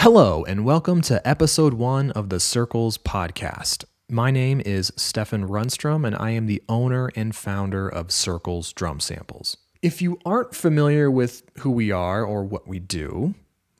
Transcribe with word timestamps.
Hello, 0.00 0.44
and 0.44 0.64
welcome 0.64 1.00
to 1.00 1.26
episode 1.26 1.72
one 1.72 2.10
of 2.10 2.28
the 2.28 2.38
Circles 2.38 2.98
podcast. 2.98 3.84
My 4.10 4.30
name 4.30 4.60
is 4.64 4.92
Stefan 4.94 5.48
Runstrom, 5.48 6.06
and 6.06 6.14
I 6.14 6.30
am 6.30 6.44
the 6.44 6.62
owner 6.68 7.10
and 7.16 7.34
founder 7.34 7.88
of 7.88 8.12
Circles 8.12 8.74
Drum 8.74 9.00
Samples. 9.00 9.56
If 9.80 10.02
you 10.02 10.20
aren't 10.26 10.54
familiar 10.54 11.10
with 11.10 11.44
who 11.60 11.70
we 11.70 11.90
are 11.90 12.22
or 12.24 12.44
what 12.44 12.68
we 12.68 12.78
do, 12.78 13.34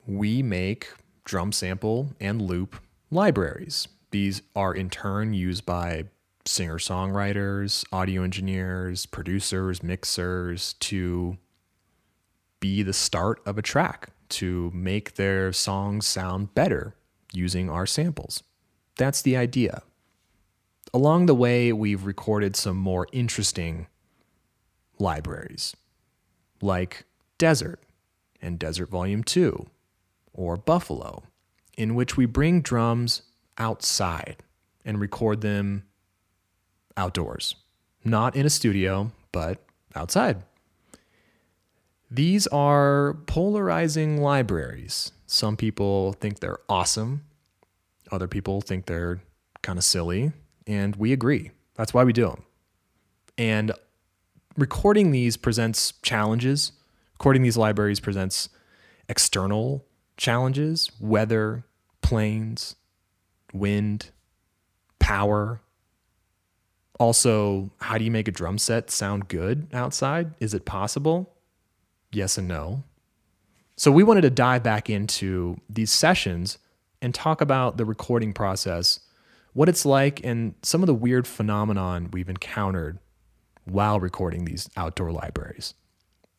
we 0.07 0.43
make 0.43 0.89
drum 1.25 1.53
sample 1.53 2.15
and 2.19 2.41
loop 2.41 2.77
libraries. 3.11 3.87
These 4.11 4.41
are 4.57 4.75
in 4.75 4.89
turn 4.89 5.35
used 5.35 5.67
by 5.67 6.05
singer 6.47 6.79
songwriters, 6.79 7.85
audio 7.93 8.23
engineers, 8.23 9.05
producers, 9.05 9.83
mixers 9.83 10.73
to 10.81 11.37
be 12.59 12.83
the 12.83 12.95
start 12.95 13.39
of 13.45 13.59
a 13.59 13.63
track 13.63 14.09
to 14.31 14.71
make 14.75 15.15
their 15.15 15.53
songs 15.53 16.07
sound 16.07 16.55
better 16.55 16.95
using 17.33 17.69
our 17.69 17.87
samples. 17.87 18.43
That's 18.97 19.23
the 19.23 19.37
idea. 19.37 19.83
Along 20.95 21.27
the 21.27 21.35
way, 21.35 21.73
we've 21.73 22.05
recorded 22.05 22.57
some 22.57 22.77
more 22.77 23.07
interesting 23.13 23.87
libraries, 24.99 25.77
like 26.63 27.05
Desert 27.39 27.81
and 28.41 28.59
Desert 28.59 28.89
Volume 28.89 29.23
2, 29.23 29.67
or 30.33 30.57
Buffalo, 30.57 31.25
in 31.77 31.95
which 31.95 32.17
we 32.17 32.25
bring 32.25 32.63
drums 32.63 33.23
outside 33.59 34.37
and 34.85 35.01
record 35.01 35.41
them 35.41 35.85
outdoors. 36.97 37.57
Not 38.05 38.37
in 38.37 38.47
a 38.47 38.51
studio, 38.51 39.11
but 39.33 39.63
outside. 39.95 40.43
These 42.11 42.47
are 42.49 43.15
polarizing 43.27 44.21
libraries. 44.21 45.13
Some 45.27 45.57
people 45.57 46.13
think 46.15 46.41
they're 46.41 46.61
awesome, 46.69 47.25
other 48.13 48.29
people 48.29 48.61
think 48.61 48.87
they're 48.87 49.21
kind 49.63 49.79
of 49.79 49.85
silly, 49.85 50.33
and 50.67 50.95
we 50.97 51.13
agree. 51.13 51.51
That's 51.75 51.93
why 51.93 52.05
we 52.05 52.13
do 52.13 52.27
them. 52.29 52.45
And 53.37 53.73
recording 54.57 55.11
these 55.11 55.37
presents 55.37 55.93
challenges. 56.03 56.73
Recording 57.15 57.43
these 57.43 57.57
libraries 57.57 58.01
presents 58.01 58.49
external 59.09 59.85
challenges, 60.17 60.91
weather, 61.01 61.65
planes, 62.03 62.77
wind, 63.53 64.11
power. 64.99 65.61
Also, 66.99 67.71
how 67.81 67.99
do 67.99 68.05
you 68.05 68.11
make 68.11 68.29
a 68.29 68.33
drum 68.33 68.59
set 68.59 68.91
sound 68.91 69.29
good 69.29 69.69
outside? 69.73 70.35
Is 70.41 70.55
it 70.55 70.65
possible? 70.65 71.36
Yes 72.13 72.39
and 72.39 72.49
no. 72.49 72.85
So 73.77 73.93
we 73.93 74.03
wanted 74.03 74.23
to 74.23 74.31
dive 74.31 74.63
back 74.63 74.89
into 74.89 75.61
these 75.69 75.93
sessions 75.93 76.59
and 77.03 77.15
talk 77.15 77.41
about 77.41 77.77
the 77.77 77.85
recording 77.85 78.33
process, 78.33 79.01
what 79.53 79.69
it's 79.69 79.85
like, 79.85 80.25
and 80.25 80.55
some 80.63 80.83
of 80.83 80.87
the 80.87 80.95
weird 80.95 81.27
phenomenon 81.27 82.09
we've 82.11 82.29
encountered 82.29 82.99
while 83.65 84.01
recording 84.01 84.45
these 84.45 84.71
outdoor 84.77 85.13
libraries. 85.13 85.75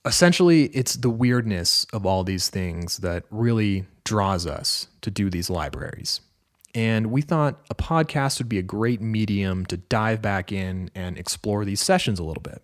Essentially, 0.05 0.65
it's 0.67 0.95
the 0.95 1.09
weirdness 1.09 1.85
of 1.93 2.05
all 2.05 2.23
these 2.23 2.49
things 2.49 2.97
that 2.97 3.25
really 3.29 3.85
draws 4.03 4.47
us 4.47 4.88
to 5.01 5.11
do 5.11 5.29
these 5.29 5.49
libraries. 5.49 6.21
And 6.73 7.07
we 7.07 7.21
thought 7.21 7.59
a 7.69 7.75
podcast 7.75 8.39
would 8.39 8.49
be 8.49 8.59
a 8.59 8.63
great 8.63 9.01
medium 9.01 9.65
to 9.65 9.77
dive 9.77 10.21
back 10.21 10.51
in 10.51 10.89
and 10.95 11.17
explore 11.17 11.65
these 11.65 11.81
sessions 11.81 12.19
a 12.19 12.23
little 12.23 12.41
bit. 12.41 12.61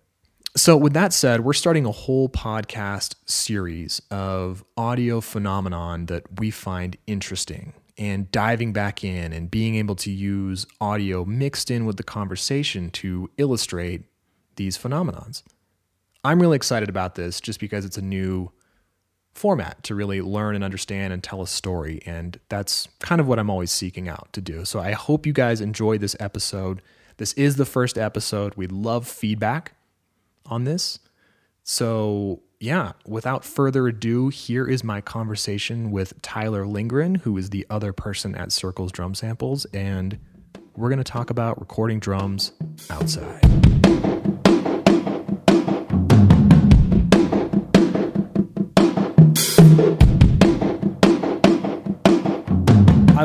So, 0.56 0.76
with 0.76 0.92
that 0.92 1.12
said, 1.12 1.40
we're 1.40 1.52
starting 1.52 1.84
a 1.84 1.90
whole 1.90 2.28
podcast 2.28 3.16
series 3.26 4.00
of 4.08 4.64
audio 4.76 5.20
phenomenon 5.20 6.06
that 6.06 6.38
we 6.38 6.52
find 6.52 6.96
interesting 7.08 7.72
and 7.98 8.30
diving 8.30 8.72
back 8.72 9.02
in 9.02 9.32
and 9.32 9.50
being 9.50 9.74
able 9.74 9.96
to 9.96 10.12
use 10.12 10.64
audio 10.80 11.24
mixed 11.24 11.72
in 11.72 11.86
with 11.86 11.96
the 11.96 12.04
conversation 12.04 12.90
to 12.90 13.28
illustrate 13.36 14.04
these 14.54 14.78
phenomenons. 14.78 15.42
I'm 16.22 16.40
really 16.40 16.54
excited 16.54 16.88
about 16.88 17.16
this 17.16 17.40
just 17.40 17.58
because 17.58 17.84
it's 17.84 17.98
a 17.98 18.02
new 18.02 18.52
format 19.32 19.82
to 19.82 19.96
really 19.96 20.22
learn 20.22 20.54
and 20.54 20.62
understand 20.62 21.12
and 21.12 21.20
tell 21.20 21.42
a 21.42 21.48
story. 21.48 22.00
And 22.06 22.38
that's 22.48 22.86
kind 23.00 23.20
of 23.20 23.26
what 23.26 23.40
I'm 23.40 23.50
always 23.50 23.72
seeking 23.72 24.08
out 24.08 24.28
to 24.34 24.40
do. 24.40 24.64
So 24.64 24.78
I 24.78 24.92
hope 24.92 25.26
you 25.26 25.32
guys 25.32 25.60
enjoy 25.60 25.98
this 25.98 26.14
episode. 26.20 26.80
This 27.16 27.32
is 27.32 27.56
the 27.56 27.66
first 27.66 27.98
episode. 27.98 28.54
We 28.54 28.68
love 28.68 29.08
feedback 29.08 29.72
on 30.46 30.64
this. 30.64 30.98
So, 31.62 32.42
yeah, 32.60 32.92
without 33.06 33.44
further 33.44 33.88
ado, 33.88 34.28
here 34.28 34.66
is 34.66 34.84
my 34.84 35.00
conversation 35.00 35.90
with 35.90 36.20
Tyler 36.22 36.66
Lindgren, 36.66 37.16
who 37.16 37.36
is 37.36 37.50
the 37.50 37.66
other 37.68 37.92
person 37.92 38.34
at 38.34 38.52
Circles 38.52 38.92
Drum 38.92 39.14
Samples, 39.14 39.64
and 39.66 40.18
we're 40.76 40.88
going 40.88 40.98
to 40.98 41.04
talk 41.04 41.30
about 41.30 41.60
recording 41.60 42.00
drums 42.00 42.52
outside. 42.90 43.73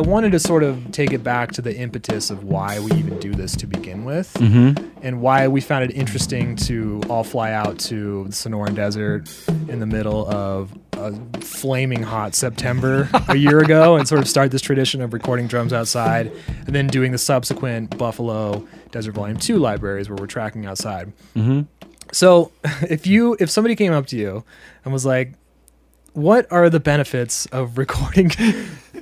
Wanted 0.09 0.31
to 0.31 0.39
sort 0.39 0.63
of 0.63 0.91
take 0.91 1.13
it 1.13 1.23
back 1.23 1.51
to 1.51 1.61
the 1.61 1.75
impetus 1.75 2.31
of 2.31 2.43
why 2.43 2.79
we 2.79 2.91
even 2.93 3.19
do 3.19 3.31
this 3.31 3.55
to 3.57 3.67
begin 3.67 4.03
with, 4.05 4.33
mm-hmm. 4.33 4.83
and 5.03 5.21
why 5.21 5.47
we 5.47 5.61
found 5.61 5.83
it 5.83 5.95
interesting 5.95 6.55
to 6.55 6.99
all 7.09 7.23
fly 7.23 7.51
out 7.51 7.77
to 7.77 8.25
the 8.25 8.31
Sonoran 8.31 8.75
Desert 8.75 9.29
in 9.69 9.79
the 9.79 9.85
middle 9.85 10.27
of 10.29 10.75
a 10.93 11.13
flaming 11.41 12.01
hot 12.01 12.33
September 12.33 13.07
a 13.29 13.35
year 13.35 13.59
ago, 13.63 13.95
and 13.95 14.07
sort 14.07 14.19
of 14.19 14.27
start 14.27 14.51
this 14.51 14.61
tradition 14.61 15.01
of 15.01 15.13
recording 15.13 15.47
drums 15.47 15.71
outside, 15.71 16.31
and 16.65 16.75
then 16.75 16.87
doing 16.87 17.11
the 17.11 17.17
subsequent 17.17 17.95
Buffalo 17.97 18.67
Desert 18.91 19.13
Volume 19.13 19.37
Two 19.37 19.57
libraries 19.57 20.09
where 20.09 20.17
we're 20.17 20.27
tracking 20.27 20.65
outside. 20.65 21.13
Mm-hmm. 21.35 21.61
So, 22.11 22.51
if 22.81 23.05
you 23.05 23.37
if 23.39 23.49
somebody 23.49 23.75
came 23.75 23.93
up 23.93 24.07
to 24.07 24.17
you 24.17 24.43
and 24.83 24.91
was 24.91 25.05
like, 25.05 25.33
"What 26.13 26.51
are 26.51 26.69
the 26.69 26.79
benefits 26.79 27.45
of 27.47 27.77
recording?" 27.77 28.31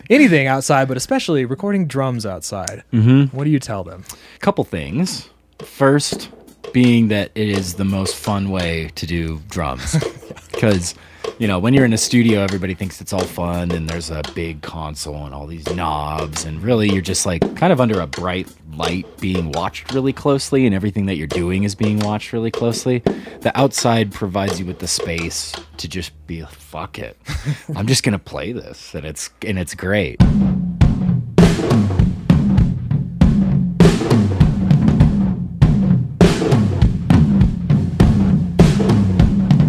anything 0.10 0.48
outside, 0.48 0.88
but 0.88 0.98
especially 0.98 1.46
recording 1.46 1.88
drums 1.88 2.26
outside. 2.26 2.84
Mm-hmm. 2.94 3.36
What 3.36 3.44
do 3.44 3.50
you 3.50 3.60
tell 3.60 3.84
them? 3.84 4.04
A 4.36 4.40
couple 4.40 4.64
things. 4.64 5.30
First, 5.60 6.30
being 6.74 7.08
that 7.10 7.32
it 7.36 7.50
is 7.50 7.76
the 7.76 7.86
most 7.86 8.16
fun 8.16 8.50
way 8.50 8.92
to 8.96 9.06
do 9.06 9.42
drums. 9.50 9.96
Because, 10.58 10.96
you 11.38 11.48
know, 11.48 11.60
when 11.60 11.76
you're 11.76 11.86
in 11.86 11.94
a 11.94 12.00
studio, 12.00 12.40
everybody 12.40 12.74
thinks 12.74 13.00
it's 13.00 13.14
all 13.14 13.24
fun 13.24 13.70
and 13.70 13.88
there's 13.88 14.10
a 14.10 14.24
big 14.34 14.64
console 14.64 15.24
and 15.24 15.36
all 15.36 15.46
these 15.46 15.68
knobs. 15.76 16.46
And 16.46 16.64
really, 16.64 16.90
you're 16.90 17.04
just 17.04 17.28
like 17.28 17.42
kind 17.56 17.72
of 17.72 17.80
under 17.80 18.00
a 18.00 18.08
bright 18.08 18.48
light 18.74 19.06
being 19.20 19.52
watched 19.52 19.94
really 19.94 20.14
closely, 20.14 20.66
and 20.66 20.74
everything 20.74 21.06
that 21.06 21.16
you're 21.16 21.28
doing 21.28 21.64
is 21.64 21.76
being 21.76 22.00
watched 22.00 22.34
really 22.34 22.50
closely. 22.50 23.00
The 23.42 23.52
outside 23.54 24.12
provides 24.12 24.60
you 24.60 24.66
with 24.66 24.80
the 24.80 24.88
space 24.88 25.54
to 25.78 25.88
just 25.88 26.12
be 26.26 26.42
fuck 26.42 26.98
it. 26.98 27.18
I'm 27.76 27.86
just 27.86 28.02
gonna 28.02 28.18
play 28.18 28.52
this, 28.52 28.96
and 28.96 29.06
it's 29.06 29.30
and 29.46 29.60
it's 29.60 29.76
great. 29.76 30.20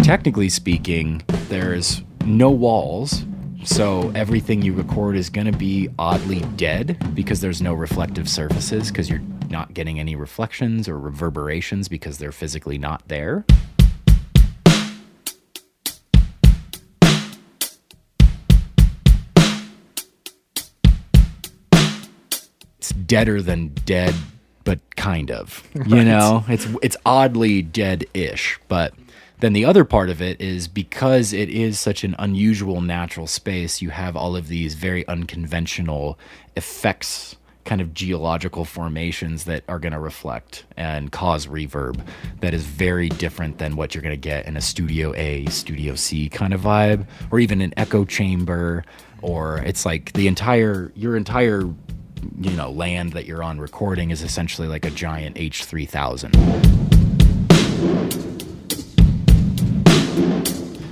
Technically 0.09 0.49
speaking, 0.49 1.21
there's 1.51 2.03
no 2.25 2.51
walls 2.51 3.27
so 3.63 4.11
everything 4.15 4.63
you 4.63 4.73
record 4.73 5.17
is 5.17 5.29
going 5.29 5.45
to 5.45 5.53
be 5.53 5.91
oddly 5.99 6.41
dead 6.57 6.97
because 7.15 7.43
there's 7.43 7.61
no 7.61 7.75
reflective 7.75 8.27
surfaces 8.27 8.89
because 8.89 9.11
you're 9.11 9.21
not 9.51 9.75
getting 9.75 10.01
any 10.01 10.17
reflections 10.17 10.89
or 10.89 10.99
reverberations 10.99 11.89
because 11.89 12.17
they're 12.17 12.33
physically 12.33 12.79
not 12.79 13.07
there. 13.09 13.45
It's 22.79 22.93
deader 23.05 23.43
than 23.43 23.75
dead, 23.85 24.15
but 24.65 24.81
kind 24.97 25.31
of. 25.31 25.63
Right. 25.75 25.89
You 25.91 26.05
know, 26.05 26.47
it's 26.49 26.67
it's 26.83 26.97
oddly 27.05 27.61
dead-ish, 27.61 28.59
but 28.69 28.95
then 29.41 29.53
the 29.53 29.65
other 29.65 29.85
part 29.85 30.11
of 30.11 30.21
it 30.21 30.41
is 30.41 30.69
because 30.69 31.33
it 31.33 31.49
is 31.49 31.79
such 31.79 32.05
an 32.05 32.17
unusual 32.19 32.81
natural 32.81 33.27
space, 33.27 33.81
you 33.81 33.91
have 33.91 34.17
all 34.17 34.37
of 34.37 34.49
these 34.49 34.75
very 34.75 35.07
unconventional 35.07 36.19
effects 36.57 37.37
kind 37.65 37.81
of 37.83 37.93
geological 37.93 38.65
formations 38.65 39.45
that 39.45 39.63
are 39.69 39.79
going 39.79 39.93
to 39.93 39.99
reflect 39.99 40.65
and 40.79 41.13
cause 41.13 41.47
reverb 41.47 42.01
that 42.41 42.55
is 42.55 42.65
very 42.65 43.11
different 43.11 43.59
than 43.59 43.77
what 43.77 43.95
you're 43.95 44.01
going 44.01 44.11
to 44.11 44.17
get 44.17 44.47
in 44.47 44.57
a 44.57 44.61
studio 44.61 45.15
A, 45.17 45.45
studio 45.51 45.95
C 45.95 46.31
kind 46.31 46.55
of 46.55 46.63
vibe 46.63 47.07
or 47.31 47.39
even 47.39 47.61
an 47.61 47.75
echo 47.77 48.07
chamber 48.07 48.85
or 49.21 49.59
it's 49.59 49.85
like 49.85 50.15
the 50.15 50.27
entire 50.29 50.91
your 50.95 51.15
entire 51.15 51.61
you 52.41 52.51
know 52.57 52.71
land 52.71 53.13
that 53.13 53.27
you're 53.27 53.43
on 53.43 53.61
recording 53.61 54.11
is 54.11 54.23
essentially 54.23 54.67
like 54.67 54.87
a 54.87 54.91
giant 54.91 55.37
H3000. 55.37 56.98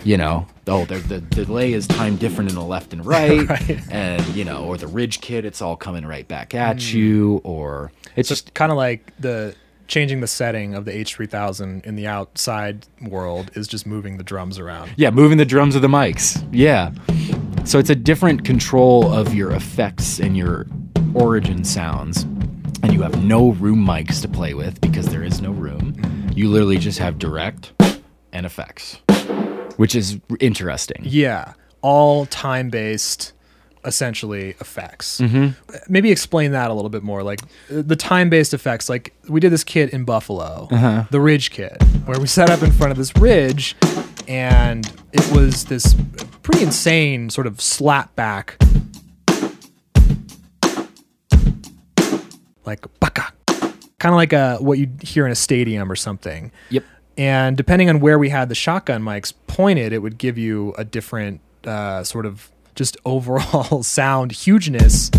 You 0.06 0.16
know, 0.16 0.46
oh, 0.68 0.84
the, 0.84 0.98
the 0.98 1.20
delay 1.20 1.72
is 1.72 1.88
time 1.88 2.14
different 2.14 2.48
in 2.48 2.54
the 2.54 2.62
left 2.62 2.92
and 2.92 3.04
right, 3.04 3.48
Right. 3.48 3.80
and 3.90 4.24
you 4.36 4.44
know, 4.44 4.64
or 4.64 4.76
the 4.76 4.86
ridge 4.86 5.20
kit, 5.20 5.44
it's 5.44 5.60
all 5.60 5.76
coming 5.76 6.06
right 6.06 6.26
back 6.28 6.54
at 6.54 6.80
hmm. 6.80 6.96
you, 6.96 7.40
or 7.42 7.90
it's 8.14 8.28
Just 8.28 8.44
just 8.44 8.54
kind 8.54 8.70
of 8.70 8.78
like 8.78 9.12
the 9.18 9.56
changing 9.88 10.20
the 10.20 10.26
setting 10.26 10.74
of 10.74 10.84
the 10.84 10.92
H3000 10.92 11.84
in 11.84 11.96
the 11.96 12.06
outside 12.06 12.86
world 13.00 13.50
is 13.54 13.66
just 13.66 13.86
moving 13.86 14.16
the 14.16 14.24
drums 14.24 14.58
around. 14.58 14.92
Yeah, 14.96 15.10
moving 15.10 15.38
the 15.38 15.44
drums 15.44 15.74
of 15.74 15.82
the 15.82 15.88
mics. 15.88 16.46
Yeah. 16.52 16.92
So 17.64 17.78
it's 17.78 17.90
a 17.90 17.94
different 17.94 18.44
control 18.44 19.12
of 19.12 19.34
your 19.34 19.52
effects 19.52 20.20
and 20.20 20.36
your 20.36 20.66
origin 21.14 21.64
sounds. 21.64 22.22
And 22.82 22.92
you 22.92 23.02
have 23.02 23.24
no 23.24 23.52
room 23.52 23.84
mics 23.84 24.20
to 24.22 24.28
play 24.28 24.54
with 24.54 24.80
because 24.80 25.06
there 25.06 25.24
is 25.24 25.40
no 25.40 25.50
room. 25.50 25.94
Mm-hmm. 25.94 26.38
You 26.38 26.48
literally 26.48 26.78
just 26.78 26.98
have 26.98 27.18
direct 27.18 27.72
and 28.32 28.44
effects, 28.44 29.00
which 29.76 29.94
is 29.94 30.18
interesting. 30.40 31.02
Yeah, 31.02 31.54
all 31.82 32.26
time 32.26 32.70
based, 32.70 33.32
essentially 33.84 34.50
effects. 34.60 35.20
Mm-hmm. 35.20 35.48
Maybe 35.88 36.10
explain 36.10 36.52
that 36.52 36.70
a 36.70 36.74
little 36.74 36.88
bit 36.90 37.02
more. 37.02 37.22
Like 37.22 37.40
uh, 37.70 37.82
the 37.82 37.96
time 37.96 38.28
based 38.30 38.52
effects. 38.54 38.88
Like 38.88 39.14
we 39.28 39.40
did 39.40 39.52
this 39.52 39.64
kit 39.64 39.90
in 39.90 40.04
Buffalo, 40.04 40.68
Uh-huh. 40.70 41.04
the 41.10 41.20
Ridge 41.20 41.50
kit, 41.50 41.80
where 42.04 42.18
we 42.18 42.26
set 42.26 42.50
up 42.50 42.62
in 42.62 42.72
front 42.72 42.90
of 42.92 42.98
this 42.98 43.14
ridge, 43.16 43.76
and 44.28 44.90
it 45.12 45.30
was 45.32 45.64
this 45.66 45.94
pretty 46.42 46.62
insane 46.64 47.30
sort 47.30 47.46
of 47.46 47.60
slap 47.60 48.14
back, 48.16 48.56
like 52.64 52.84
baka, 53.00 53.32
kind 53.98 54.12
of 54.12 54.16
like 54.16 54.32
a 54.32 54.56
what 54.58 54.78
you'd 54.78 55.00
hear 55.02 55.24
in 55.26 55.32
a 55.32 55.36
stadium 55.36 55.90
or 55.90 55.96
something. 55.96 56.50
Yep. 56.70 56.84
And 57.18 57.56
depending 57.56 57.88
on 57.88 58.00
where 58.00 58.18
we 58.18 58.28
had 58.28 58.48
the 58.48 58.54
shotgun 58.54 59.02
mics 59.02 59.32
pointed, 59.46 59.92
it 59.92 60.00
would 60.00 60.18
give 60.18 60.36
you 60.36 60.74
a 60.76 60.84
different 60.84 61.40
uh, 61.64 62.04
sort 62.04 62.26
of 62.26 62.50
just 62.74 62.96
overall 63.04 63.82
sound 63.82 64.32
hugeness. 64.32 65.10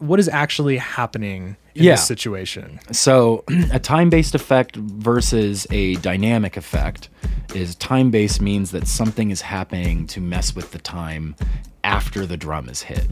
What 0.00 0.20
is 0.20 0.28
actually 0.28 0.76
happening 0.76 1.56
in 1.74 1.82
Yeah. 1.84 1.92
this 1.94 2.06
situation? 2.06 2.78
So, 2.92 3.42
a 3.72 3.80
time 3.80 4.08
based 4.08 4.34
effect 4.36 4.76
versus 4.76 5.66
a 5.70 5.96
dynamic 5.96 6.56
effect 6.56 7.08
is 7.54 7.74
time 7.74 8.10
based 8.12 8.40
means 8.40 8.70
that 8.70 8.86
something 8.86 9.30
is 9.30 9.40
happening 9.40 10.06
to 10.08 10.20
mess 10.20 10.54
with 10.54 10.70
the 10.70 10.78
time 10.78 11.34
after 11.82 12.24
the 12.24 12.36
drum 12.36 12.68
is 12.68 12.82
hit. 12.82 13.06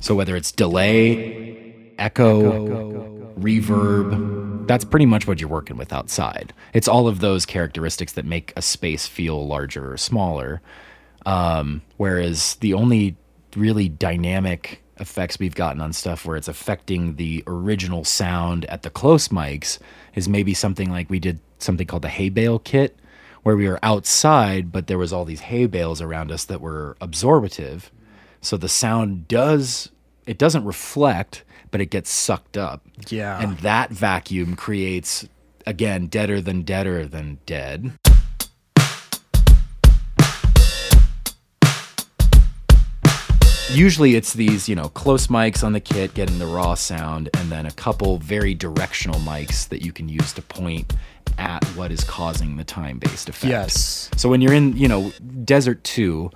So, 0.00 0.14
whether 0.14 0.34
it's 0.34 0.50
delay, 0.50 1.20
echo, 1.98 3.19
reverb, 3.40 4.66
that's 4.66 4.84
pretty 4.84 5.06
much 5.06 5.26
what 5.26 5.40
you're 5.40 5.50
working 5.50 5.76
with 5.76 5.92
outside. 5.92 6.52
It's 6.72 6.88
all 6.88 7.08
of 7.08 7.20
those 7.20 7.46
characteristics 7.46 8.12
that 8.12 8.24
make 8.24 8.52
a 8.56 8.62
space 8.62 9.06
feel 9.06 9.46
larger 9.46 9.92
or 9.92 9.96
smaller. 9.96 10.62
Um, 11.26 11.82
whereas 11.96 12.54
the 12.56 12.74
only 12.74 13.16
really 13.56 13.88
dynamic 13.88 14.82
effects 15.00 15.38
we've 15.38 15.54
gotten 15.54 15.80
on 15.80 15.92
stuff 15.92 16.26
where 16.26 16.36
it's 16.36 16.48
affecting 16.48 17.16
the 17.16 17.42
original 17.46 18.04
sound 18.04 18.64
at 18.66 18.82
the 18.82 18.90
close 18.90 19.28
mics 19.28 19.78
is 20.14 20.28
maybe 20.28 20.54
something 20.54 20.90
like 20.90 21.08
we 21.08 21.18
did 21.18 21.40
something 21.58 21.86
called 21.86 22.02
the 22.02 22.08
hay 22.08 22.28
bale 22.28 22.58
kit 22.58 22.98
where 23.42 23.56
we 23.56 23.66
were 23.66 23.78
outside 23.82 24.70
but 24.70 24.86
there 24.86 24.98
was 24.98 25.12
all 25.12 25.24
these 25.24 25.40
hay 25.40 25.66
bales 25.66 26.02
around 26.02 26.30
us 26.30 26.44
that 26.44 26.60
were 26.60 26.96
absorbative 27.00 27.90
so 28.42 28.56
the 28.56 28.68
sound 28.68 29.26
does 29.26 29.90
it 30.30 30.38
doesn't 30.38 30.64
reflect 30.64 31.42
but 31.72 31.80
it 31.80 31.86
gets 31.90 32.08
sucked 32.08 32.56
up 32.56 32.82
Yeah. 33.08 33.40
and 33.42 33.58
that 33.58 33.90
vacuum 33.90 34.54
creates 34.54 35.26
again 35.66 36.06
deader 36.06 36.40
than 36.40 36.62
deader 36.62 37.04
than 37.06 37.38
dead 37.46 37.92
usually 43.72 44.16
it's 44.16 44.32
these 44.32 44.68
you 44.68 44.74
know 44.74 44.88
close 44.88 45.28
mics 45.28 45.62
on 45.62 45.72
the 45.72 45.80
kit 45.80 46.12
getting 46.14 46.38
the 46.40 46.46
raw 46.46 46.74
sound 46.74 47.30
and 47.34 47.52
then 47.52 47.66
a 47.66 47.70
couple 47.72 48.18
very 48.18 48.52
directional 48.52 49.18
mics 49.20 49.68
that 49.68 49.82
you 49.82 49.92
can 49.92 50.08
use 50.08 50.32
to 50.32 50.42
point 50.42 50.92
at 51.38 51.64
what 51.76 51.92
is 51.92 52.02
causing 52.04 52.56
the 52.56 52.64
time 52.64 52.98
based 52.98 53.28
effect 53.28 53.48
Yes. 53.50 54.10
so 54.16 54.28
when 54.28 54.40
you're 54.40 54.52
in 54.52 54.76
you 54.76 54.88
know 54.88 55.12
desert 55.44 55.82
2 55.84 56.30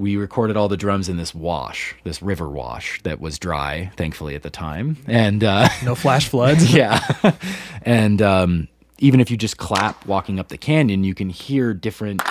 we 0.00 0.16
recorded 0.16 0.56
all 0.56 0.68
the 0.68 0.76
drums 0.76 1.08
in 1.08 1.16
this 1.16 1.34
wash 1.34 1.94
this 2.04 2.22
river 2.22 2.48
wash 2.48 3.02
that 3.02 3.20
was 3.20 3.38
dry 3.38 3.90
thankfully 3.96 4.34
at 4.34 4.42
the 4.42 4.50
time 4.50 4.96
and 5.06 5.44
uh 5.44 5.68
No 5.82 5.94
flash 5.94 6.28
floods. 6.28 6.72
yeah. 6.74 7.00
and 7.82 8.20
um, 8.20 8.68
even 8.98 9.20
if 9.20 9.30
you 9.30 9.36
just 9.36 9.56
clap 9.56 10.06
walking 10.06 10.38
up 10.38 10.48
the 10.48 10.58
canyon, 10.58 11.04
you 11.04 11.14
can 11.14 11.30
hear 11.30 11.72
different 11.72 12.22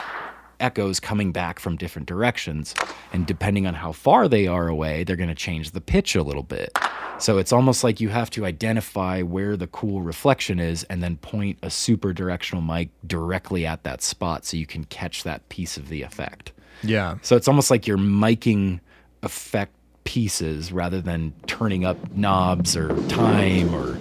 echoes 0.59 0.99
coming 0.99 1.31
back 1.31 1.59
from 1.59 1.77
different 1.77 2.07
directions. 2.07 2.75
And 3.11 3.25
depending 3.25 3.65
on 3.65 3.73
how 3.73 3.91
far 3.91 4.27
they 4.27 4.45
are 4.45 4.67
away, 4.67 5.03
they're 5.03 5.15
going 5.15 5.29
to 5.29 5.35
change 5.35 5.71
the 5.71 5.81
pitch 5.81 6.15
a 6.15 6.23
little 6.23 6.43
bit. 6.43 6.77
So 7.17 7.37
it's 7.37 7.51
almost 7.51 7.83
like 7.83 7.99
you 7.99 8.09
have 8.09 8.29
to 8.31 8.45
identify 8.45 9.21
where 9.21 9.57
the 9.57 9.67
cool 9.67 10.01
reflection 10.01 10.59
is 10.59 10.83
and 10.85 11.01
then 11.03 11.17
point 11.17 11.57
a 11.61 11.69
super 11.69 12.13
directional 12.13 12.61
mic 12.61 12.89
directly 13.05 13.65
at 13.65 13.83
that 13.83 14.01
spot 14.01 14.45
so 14.45 14.57
you 14.57 14.65
can 14.65 14.85
catch 14.85 15.23
that 15.23 15.47
piece 15.49 15.75
of 15.75 15.89
the 15.89 16.01
effect. 16.01 16.51
Yeah. 16.83 17.17
So 17.21 17.35
it's 17.35 17.47
almost 17.47 17.71
like 17.71 17.87
you're 17.87 17.97
miking 17.97 18.79
effect 19.23 19.73
pieces 20.03 20.71
rather 20.71 21.01
than 21.01 21.33
turning 21.47 21.85
up 21.85 21.97
knobs 22.15 22.75
or 22.75 22.89
time 23.07 23.73
or 23.75 23.97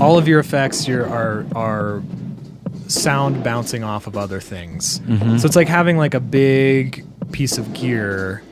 all 0.00 0.18
of 0.18 0.26
your 0.28 0.40
effects 0.40 0.86
your 0.86 1.06
are 1.08 1.46
are 1.54 2.02
sound 2.88 3.42
bouncing 3.42 3.82
off 3.82 4.06
of 4.06 4.16
other 4.16 4.40
things. 4.40 5.00
Mm-hmm. 5.00 5.38
So 5.38 5.46
it's 5.46 5.56
like 5.56 5.68
having 5.68 5.96
like 5.96 6.14
a 6.14 6.20
big 6.20 7.04
piece 7.32 7.56
of 7.56 7.72
gear 7.72 8.42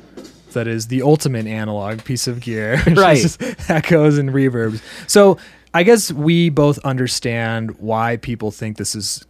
that 0.52 0.66
is 0.66 0.86
the 0.88 1.02
ultimate 1.02 1.46
analog 1.46 2.02
piece 2.04 2.26
of 2.26 2.40
gear. 2.40 2.82
Right. 2.86 3.24
echoes 3.68 4.18
and 4.18 4.30
reverbs. 4.30 4.80
So 5.06 5.38
I 5.72 5.84
guess 5.84 6.12
we 6.12 6.50
both 6.50 6.78
understand 6.80 7.78
why 7.78 8.16
people 8.16 8.50
think 8.50 8.76
this 8.76 8.94
is 8.94 9.24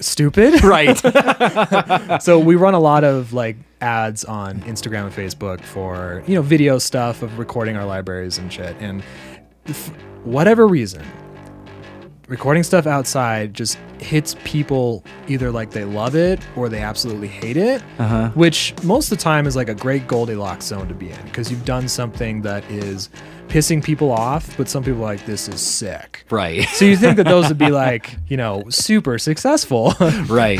stupid. 0.00 0.62
right. 0.64 0.98
so 2.22 2.38
we 2.38 2.56
run 2.56 2.74
a 2.74 2.80
lot 2.80 3.04
of 3.04 3.32
like 3.32 3.56
ads 3.80 4.24
on 4.24 4.60
Instagram 4.62 5.06
and 5.06 5.14
Facebook 5.14 5.62
for 5.62 6.22
you 6.26 6.34
know 6.34 6.42
video 6.42 6.78
stuff 6.78 7.22
of 7.22 7.38
recording 7.38 7.76
our 7.76 7.84
libraries 7.84 8.38
and 8.38 8.52
shit. 8.52 8.76
And 8.80 9.02
whatever 10.24 10.66
reason, 10.66 11.04
recording 12.28 12.62
stuff 12.62 12.86
outside 12.86 13.54
just 13.54 13.78
hits 13.98 14.36
people 14.44 15.04
either 15.28 15.50
like 15.50 15.70
they 15.70 15.84
love 15.84 16.14
it 16.14 16.40
or 16.56 16.68
they 16.68 16.80
absolutely 16.80 17.28
hate 17.28 17.56
it. 17.56 17.82
Uh-huh. 17.98 18.30
Which 18.30 18.74
most 18.82 19.10
of 19.10 19.18
the 19.18 19.22
time 19.22 19.46
is 19.46 19.56
like 19.56 19.68
a 19.68 19.74
great 19.74 20.06
Goldilocks 20.06 20.66
zone 20.66 20.88
to 20.88 20.94
be 20.94 21.10
in 21.10 21.22
because 21.24 21.50
you've 21.50 21.64
done 21.64 21.88
something 21.88 22.42
that 22.42 22.68
is 22.70 23.08
pissing 23.52 23.84
people 23.84 24.10
off, 24.10 24.56
but 24.56 24.66
some 24.66 24.82
people 24.82 25.00
are 25.00 25.14
like 25.14 25.26
this 25.26 25.46
is 25.46 25.60
sick. 25.60 26.24
right. 26.30 26.66
So 26.72 26.86
you 26.86 26.96
think 26.96 27.16
that 27.18 27.26
those 27.26 27.48
would 27.48 27.58
be 27.58 27.70
like, 27.84 28.16
you 28.28 28.36
know, 28.36 28.64
super 28.70 29.18
successful. 29.18 29.92
right. 30.26 30.58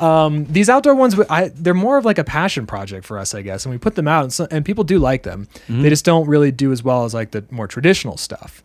um, 0.00 0.46
these 0.46 0.70
outdoor 0.70 0.94
ones, 0.94 1.18
I, 1.28 1.48
they're 1.48 1.74
more 1.74 1.98
of 1.98 2.04
like 2.04 2.18
a 2.18 2.24
passion 2.24 2.66
project 2.66 3.04
for 3.04 3.18
us, 3.18 3.34
I 3.34 3.42
guess. 3.42 3.66
And 3.66 3.72
we 3.72 3.78
put 3.78 3.94
them 3.94 4.08
out, 4.08 4.24
and, 4.24 4.32
so, 4.32 4.48
and 4.50 4.64
people 4.64 4.84
do 4.84 4.98
like 4.98 5.22
them. 5.22 5.48
They 5.68 5.90
just 5.90 6.04
don't 6.04 6.26
really 6.26 6.50
do 6.50 6.72
as 6.72 6.82
well 6.82 7.04
as 7.04 7.12
like 7.12 7.32
the 7.32 7.44
more 7.50 7.68
traditional 7.68 8.16
stuff. 8.16 8.62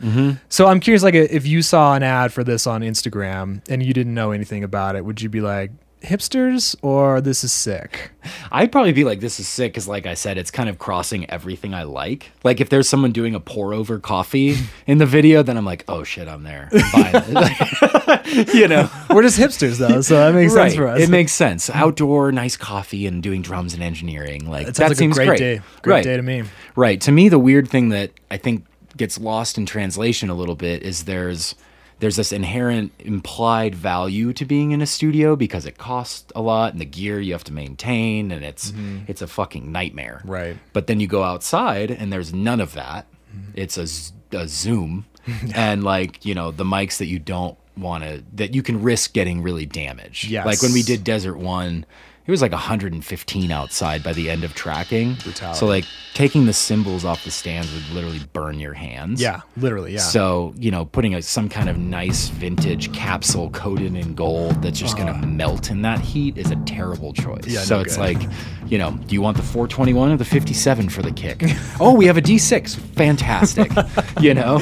So 0.48 0.68
I'm 0.68 0.80
curious, 0.80 1.04
like, 1.04 1.16
if 1.16 1.46
you 1.46 1.62
saw 1.62 1.96
an 1.96 2.02
ad 2.04 2.32
for 2.32 2.44
this 2.44 2.66
on 2.66 2.82
Instagram 2.82 3.62
and 3.70 3.84
you 3.84 3.94
didn't 3.94 4.14
know 4.14 4.32
anything 4.32 4.64
about 4.64 4.96
it, 4.96 5.04
would 5.06 5.22
you 5.22 5.30
be 5.30 5.42
like, 5.42 5.72
hipsters 6.02 6.76
or 6.82 7.22
this 7.22 7.44
is 7.44 7.52
sick? 7.52 8.12
I'd 8.52 8.72
probably 8.72 8.92
be 8.92 9.04
like, 9.04 9.20
this 9.20 9.40
is 9.40 9.48
sick 9.48 9.74
because, 9.74 9.88
like 9.88 10.06
I 10.06 10.14
said, 10.14 10.38
it's 10.38 10.52
kind 10.52 10.70
of 10.70 10.80
crossing 10.80 11.30
everything 11.30 11.74
I 11.74 11.84
like. 11.84 12.32
Like, 12.44 12.62
if 12.62 12.70
there's 12.70 12.88
someone 12.88 13.12
doing 13.12 13.36
a 13.36 13.40
pour 13.40 13.74
over 13.74 14.00
coffee 14.00 14.58
in 14.88 14.98
the 14.98 15.06
video, 15.06 15.44
then 15.44 15.58
I'm 15.58 15.66
like, 15.66 15.86
oh 15.88 16.04
shit, 16.04 16.28
I'm 16.28 16.44
there. 16.44 16.70
You 18.54 18.68
know? 18.68 18.90
We're 19.10 19.24
just 19.24 19.40
hipsters 19.40 19.78
though, 19.78 20.02
so 20.02 20.16
that 20.16 20.34
makes 20.34 20.54
sense 20.54 20.76
for 20.76 20.88
us. 20.88 21.02
It 21.02 21.10
makes 21.10 21.32
sense. 21.32 21.70
Outdoor, 21.70 22.32
nice 22.32 22.58
coffee, 22.58 23.08
and 23.08 23.24
doing 23.24 23.42
drums 23.42 23.74
and 23.74 23.82
engineering. 23.82 24.50
Like, 24.50 24.68
that 24.68 24.90
like 24.90 24.98
seems 24.98 25.18
a 25.18 25.20
great, 25.20 25.28
great. 25.28 25.40
day. 25.40 25.62
Great 25.82 25.94
right. 25.94 26.04
day 26.04 26.18
to 26.18 26.24
me. 26.24 26.44
Right. 26.76 27.00
To 27.02 27.12
me, 27.12 27.30
the 27.30 27.40
weird 27.40 27.68
thing 27.70 27.90
that 27.90 28.12
I 28.30 28.38
think 28.38 28.66
gets 28.98 29.20
lost 29.20 29.58
in 29.58 29.66
translation 29.66 30.30
a 30.30 30.36
little 30.36 30.56
bit 30.56 30.84
is 30.84 31.06
there's 31.06 31.56
there's 32.00 32.16
this 32.16 32.32
inherent 32.32 32.94
implied 33.00 33.76
value 33.76 34.34
to 34.34 34.46
being 34.46 34.72
in 34.72 34.82
a 34.82 34.86
studio 34.86 35.36
because 35.36 35.66
it 35.66 35.78
costs 35.78 36.32
a 36.36 36.42
lot 36.42 36.72
and 36.72 36.82
the 36.82 36.86
gear 36.86 37.20
you 37.20 37.34
have 37.34 37.44
to 37.46 37.54
maintain 37.54 38.32
and 38.32 38.44
it's 38.44 38.72
mm-hmm. 38.72 39.00
it's 39.08 39.22
a 39.22 39.28
fucking 39.28 39.72
nightmare. 39.72 40.22
Right. 40.24 40.58
But 40.74 40.88
then 40.88 41.00
you 41.00 41.08
go 41.08 41.24
outside 41.24 41.92
and 41.92 42.12
there's 42.12 42.34
none 42.34 42.62
of 42.62 42.74
that. 42.74 43.06
Mm-hmm. 43.36 43.52
It's 43.56 43.78
a, 43.78 44.38
a 44.38 44.48
Zoom 44.48 45.06
and 45.56 45.84
like, 45.84 46.26
you 46.26 46.34
know, 46.34 46.52
the 46.52 46.64
mics 46.64 46.98
that 46.98 47.08
you 47.08 47.20
don't 47.20 47.58
want 47.78 48.04
to 48.04 48.24
that 48.34 48.54
you 48.54 48.64
can 48.64 48.82
risk 48.82 49.14
getting 49.14 49.42
really 49.42 49.66
damaged. 49.66 50.30
Yes. 50.30 50.46
Like 50.46 50.62
when 50.62 50.74
we 50.74 50.84
did 50.84 51.04
Desert 51.04 51.38
1 51.38 51.86
it 52.30 52.32
was 52.32 52.44
like 52.44 52.52
115 52.52 53.50
outside 53.50 54.04
by 54.04 54.14
the 54.14 54.30
end 54.30 54.44
of 54.44 54.54
tracking. 54.54 55.16
Brutality. 55.16 55.58
So 55.58 55.66
like 55.66 55.84
taking 56.14 56.46
the 56.46 56.54
cymbals 56.54 57.04
off 57.04 57.24
the 57.24 57.32
stands 57.32 57.74
would 57.74 57.90
literally 57.90 58.20
burn 58.34 58.60
your 58.60 58.76
hands. 58.76 59.20
Yeah, 59.20 59.42
literally. 59.58 59.94
Yeah. 59.94 60.02
So, 60.02 60.54
you 60.56 60.70
know, 60.70 60.86
putting 60.86 61.16
a, 61.16 61.24
some 61.24 61.50
kind 61.50 61.70
of 61.70 61.80
nice 61.80 62.28
vintage 62.28 62.94
capsule 62.94 63.50
coated 63.50 63.96
in 63.96 64.14
gold 64.14 64.62
that's 64.62 64.78
just 64.78 64.96
going 64.96 65.08
to 65.08 65.26
melt 65.26 65.72
in 65.72 65.82
that 65.82 66.02
heat 66.02 66.38
is 66.38 66.52
a 66.52 66.56
terrible 66.68 67.14
choice. 67.14 67.46
Uh-huh. 67.46 67.48
Yeah, 67.48 67.62
so 67.62 67.78
no 67.78 67.82
it's 67.82 67.98
good. 67.98 68.02
like, 68.02 68.22
you 68.68 68.78
know, 68.78 68.92
do 68.92 69.16
you 69.16 69.24
want 69.24 69.36
the 69.36 69.42
421 69.42 70.12
or 70.12 70.18
the 70.18 70.24
57 70.24 70.90
for 70.90 71.02
the 71.02 71.12
kick? 71.12 71.42
oh, 71.80 71.96
we 71.96 72.06
have 72.06 72.18
a 72.18 72.22
D6. 72.22 72.76
Fantastic. 72.94 73.72
you 74.22 74.36
know? 74.36 74.60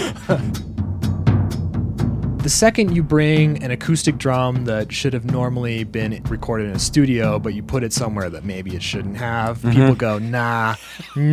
The 2.47 2.51
second 2.51 2.95
you 2.95 3.03
bring 3.03 3.61
an 3.61 3.71
acoustic 3.71 4.17
drum 4.17 4.63
that 4.63 4.89
should 4.89 5.11
have 5.11 5.25
normally 5.25 5.83
been 5.83 6.23
recorded 6.29 6.69
in 6.69 6.77
a 6.77 6.79
studio, 6.79 7.37
but 7.39 7.53
you 7.53 7.61
put 7.61 7.83
it 7.83 7.91
somewhere 7.91 8.29
that 8.29 8.45
maybe 8.45 8.73
it 8.73 8.81
shouldn't 8.81 9.17
have, 9.17 9.57
Mm-hmm. 9.57 9.71
people 9.71 9.95
go, 9.95 10.17
nah, 10.17 10.75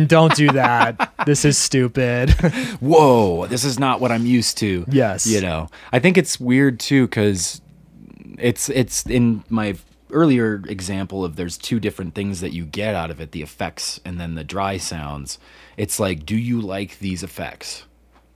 don't 0.07 0.35
do 0.35 0.49
that. 0.51 1.13
this 1.25 1.45
is 1.45 1.57
stupid. 1.57 2.31
Whoa, 2.81 3.47
this 3.47 3.63
is 3.63 3.79
not 3.79 4.01
what 4.01 4.11
I'm 4.11 4.25
used 4.25 4.57
to. 4.57 4.83
Yes. 4.89 5.25
You 5.25 5.39
know, 5.39 5.69
I 5.93 5.99
think 5.99 6.17
it's 6.17 6.37
weird 6.37 6.81
too 6.81 7.05
because 7.07 7.61
it's 8.37 8.67
it's 8.67 9.05
in 9.05 9.45
my 9.47 9.77
earlier 10.11 10.63
example 10.67 11.23
of 11.23 11.37
there's 11.37 11.57
two 11.57 11.79
different 11.79 12.13
things 12.13 12.41
that 12.41 12.51
you 12.51 12.65
get 12.65 12.93
out 12.93 13.09
of 13.09 13.21
it 13.21 13.31
the 13.31 13.41
effects 13.41 14.01
and 14.03 14.19
then 14.19 14.35
the 14.35 14.43
dry 14.43 14.75
sounds 14.75 15.39
it's 15.77 15.97
like 15.99 16.25
do 16.25 16.35
you 16.37 16.59
like 16.59 16.99
these 16.99 17.23
effects 17.23 17.84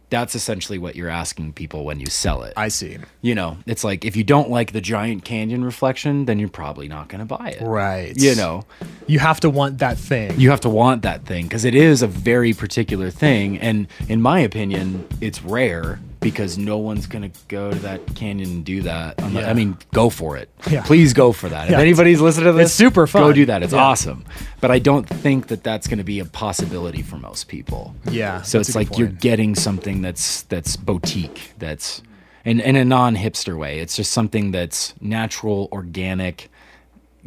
that's 0.10 0.34
essentially 0.36 0.78
what 0.80 0.96
you're 0.96 1.10
asking 1.10 1.54
people 1.54 1.86
when 1.86 2.00
you 2.00 2.08
sell 2.08 2.44
it 2.44 2.54
I 2.58 2.68
see. 2.70 2.98
you 3.22 3.36
know 3.36 3.58
it's 3.66 3.84
like 3.84 4.06
if 4.06 4.16
you 4.16 4.24
don't 4.24 4.50
like 4.50 4.72
the 4.72 4.82
giant 4.82 5.24
canyon 5.24 5.64
reflection 5.64 6.26
then 6.26 6.40
you're 6.40 6.50
probably 6.50 6.88
not 6.88 7.08
going 7.10 7.20
to 7.20 7.26
buy 7.26 7.52
it 7.52 7.62
Right. 7.62 8.14
you 8.16 8.36
know 8.36 8.66
You 9.08 9.20
have 9.20 9.40
to 9.42 9.50
want 9.50 9.78
that 9.80 9.98
thing. 9.98 10.40
you 10.40 10.50
have 10.50 10.62
to 10.62 10.70
want 10.70 11.04
that 11.04 11.26
thing 11.26 11.44
because 11.46 11.66
it 11.66 11.76
is 11.76 12.02
a 12.02 12.08
very 12.08 12.54
particular 12.54 13.10
thing 13.12 13.58
and 13.60 13.88
in 14.08 14.22
my 14.22 14.40
opinion 14.40 15.08
it's 15.22 15.42
rare 15.44 16.00
because 16.20 16.58
no 16.58 16.78
one's 16.78 17.08
gonna 17.08 17.32
go 17.48 17.72
to 17.72 17.80
that 17.80 18.02
canyon 18.16 18.50
and 18.50 18.66
do 18.66 18.82
that. 18.82 19.16
Unless- 19.20 19.44
Yeah. 19.46 19.50
i 19.50 19.54
mean 19.54 19.78
go 19.94 20.10
for 20.10 20.36
it. 20.38 20.50
Yeah. 20.70 20.82
please 20.84 21.14
go 21.14 21.32
for 21.32 21.48
that. 21.50 21.70
Yeah, 21.70 21.76
if 21.78 21.80
anybody's 21.82 22.20
listening 22.22 22.48
to 22.48 22.54
this 22.54 22.66
it's 22.68 22.74
super 22.74 23.08
fun. 23.08 23.22
go 23.22 23.32
do 23.34 23.46
that. 23.46 23.64
It's 23.64 23.74
Yeah. 23.74 23.80
awesome. 23.84 24.26
But 24.62 24.72
i 24.72 24.80
don't 24.80 25.08
think 25.08 25.48
that 25.48 25.64
that's 25.64 25.88
gonna 25.88 26.04
be 26.04 26.20
a 26.20 26.26
possibility 26.26 27.02
for 27.02 27.18
most 27.18 27.48
people. 27.48 27.96
Yeah, 28.12 28.42
so 28.42 28.60
it's 28.60 28.76
like 28.76 28.98
you're 28.98 29.08
getting 29.08 29.56
something 29.56 30.02
that's 30.02 30.42
that's 30.44 30.76
boutique 30.76 31.54
that's 31.58 32.02
in, 32.46 32.60
in 32.62 32.76
a 32.76 32.86
non-hipster 32.86 33.58
way. 33.58 33.80
It's 33.80 33.96
just 33.96 34.12
something 34.12 34.52
that's 34.52 34.94
natural 35.02 35.68
organic 35.72 36.50